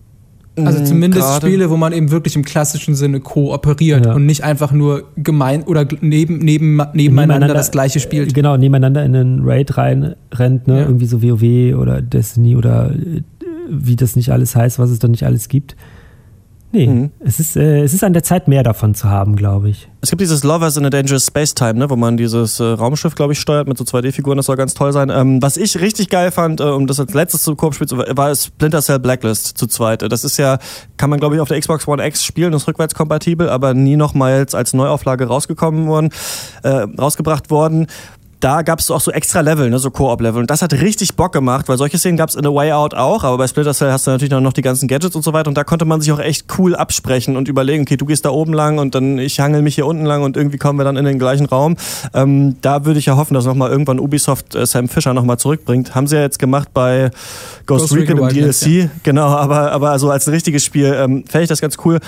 [0.66, 1.46] Also zumindest Grade.
[1.46, 4.14] Spiele, wo man eben wirklich im klassischen Sinne kooperiert ja.
[4.14, 8.34] und nicht einfach nur gemein oder neben, neben, nebeneinander, nebeneinander das gleiche spielt.
[8.34, 10.80] Genau, nebeneinander in einen Raid reinrennt, ne?
[10.80, 10.86] Ja.
[10.86, 13.22] irgendwie so WoW oder Destiny oder äh,
[13.70, 15.76] wie das nicht alles heißt, was es dann nicht alles gibt.
[16.72, 17.12] Nee, mhm.
[17.20, 19.88] es, ist, äh, es ist an der Zeit, mehr davon zu haben, glaube ich.
[20.02, 23.16] Es gibt dieses Lovers in a Dangerous Space Time, ne, wo man dieses äh, Raumschiff,
[23.16, 24.36] glaube ich, steuert mit so 2D-Figuren.
[24.36, 25.10] Das soll ganz toll sein.
[25.10, 28.36] Ähm, was ich richtig geil fand, äh, um das als letztes zu Koop spielen, war
[28.36, 30.02] Splinter Cell Blacklist zu zweit.
[30.12, 30.60] Das ist ja,
[30.98, 34.54] kann man, glaube ich, auf der Xbox One X spielen, ist rückwärtskompatibel, aber nie nochmals
[34.54, 36.10] als Neuauflage rausgekommen worden,
[36.64, 37.88] äh, rausgebracht worden
[38.40, 40.42] da gab es auch so extra Level, ne, so Koop-Level.
[40.42, 42.94] Und das hat richtig Bock gemacht, weil solche Szenen gab es in The Way Out
[42.94, 45.48] auch, aber bei Splinter Cell hast du natürlich noch die ganzen Gadgets und so weiter.
[45.48, 48.30] Und da konnte man sich auch echt cool absprechen und überlegen, okay, du gehst da
[48.30, 50.98] oben lang und dann ich hangel mich hier unten lang und irgendwie kommen wir dann
[50.98, 51.78] in den gleichen Raum.
[52.14, 55.96] Ähm, da würde ich ja hoffen, dass nochmal irgendwann Ubisoft äh, Sam Fisher nochmal zurückbringt.
[55.96, 57.10] Haben sie ja jetzt gemacht bei
[57.66, 58.68] Ghost, Ghost Recon im DLC.
[58.68, 58.90] Ja.
[59.04, 62.00] Genau, aber, aber so als richtiges Spiel ähm, fände ich das ganz cool.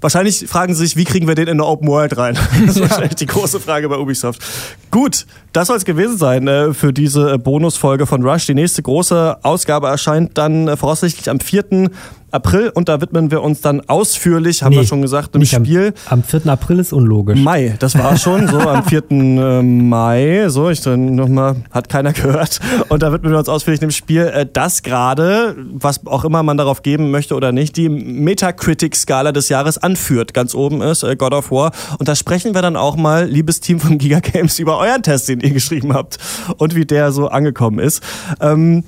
[0.00, 2.38] Wahrscheinlich fragen sie sich, wie kriegen wir den in eine Open World rein?
[2.66, 4.42] Das ist wahrscheinlich die große Frage bei Ubisoft.
[4.90, 8.46] Gut, das soll es gewesen sein äh, für diese Bonusfolge von Rush.
[8.46, 11.90] Die nächste große Ausgabe erscheint dann äh, voraussichtlich am 4.
[12.30, 15.94] April und da widmen wir uns dann ausführlich, haben nee, wir schon gesagt, im Spiel.
[16.06, 16.46] Am, am 4.
[16.46, 17.38] April ist unlogisch.
[17.40, 18.98] Mai, das war schon so, am 4.
[19.08, 22.60] Äh, Mai, so, ich dann nochmal, hat keiner gehört.
[22.88, 26.56] Und da widmen wir uns ausführlich dem Spiel, äh, das gerade, was auch immer man
[26.56, 30.34] darauf geben möchte oder nicht, die Metacritic-Skala des Jahres anführt.
[30.34, 31.72] Ganz oben ist äh, God of War.
[31.98, 35.28] Und da sprechen wir dann auch mal, liebes Team von Giga Games, über euren Test,
[35.28, 36.18] den ihr geschrieben habt
[36.58, 38.02] und wie der so angekommen ist.
[38.40, 38.84] Ähm,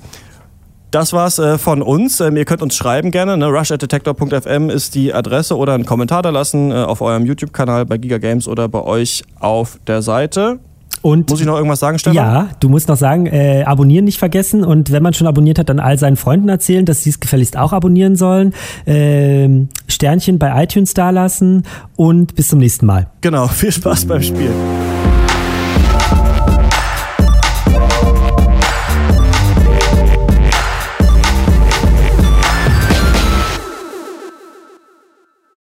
[0.91, 2.19] das war's äh, von uns.
[2.19, 3.37] Ähm, ihr könnt uns schreiben gerne.
[3.37, 3.47] Ne?
[3.47, 8.17] rushatdetector.fm ist die Adresse oder einen Kommentar da lassen äh, auf eurem YouTube-Kanal bei Giga
[8.17, 10.59] Games oder bei euch auf der Seite.
[11.01, 12.15] Und Muss ich noch irgendwas sagen, Stefan?
[12.15, 15.69] Ja, du musst noch sagen, äh, abonnieren nicht vergessen und wenn man schon abonniert hat,
[15.69, 18.53] dann all seinen Freunden erzählen, dass sie es gefälligst auch abonnieren sollen.
[18.85, 21.63] Ähm, Sternchen bei iTunes dalassen
[21.95, 23.07] und bis zum nächsten Mal.
[23.21, 24.53] Genau, viel Spaß beim Spielen.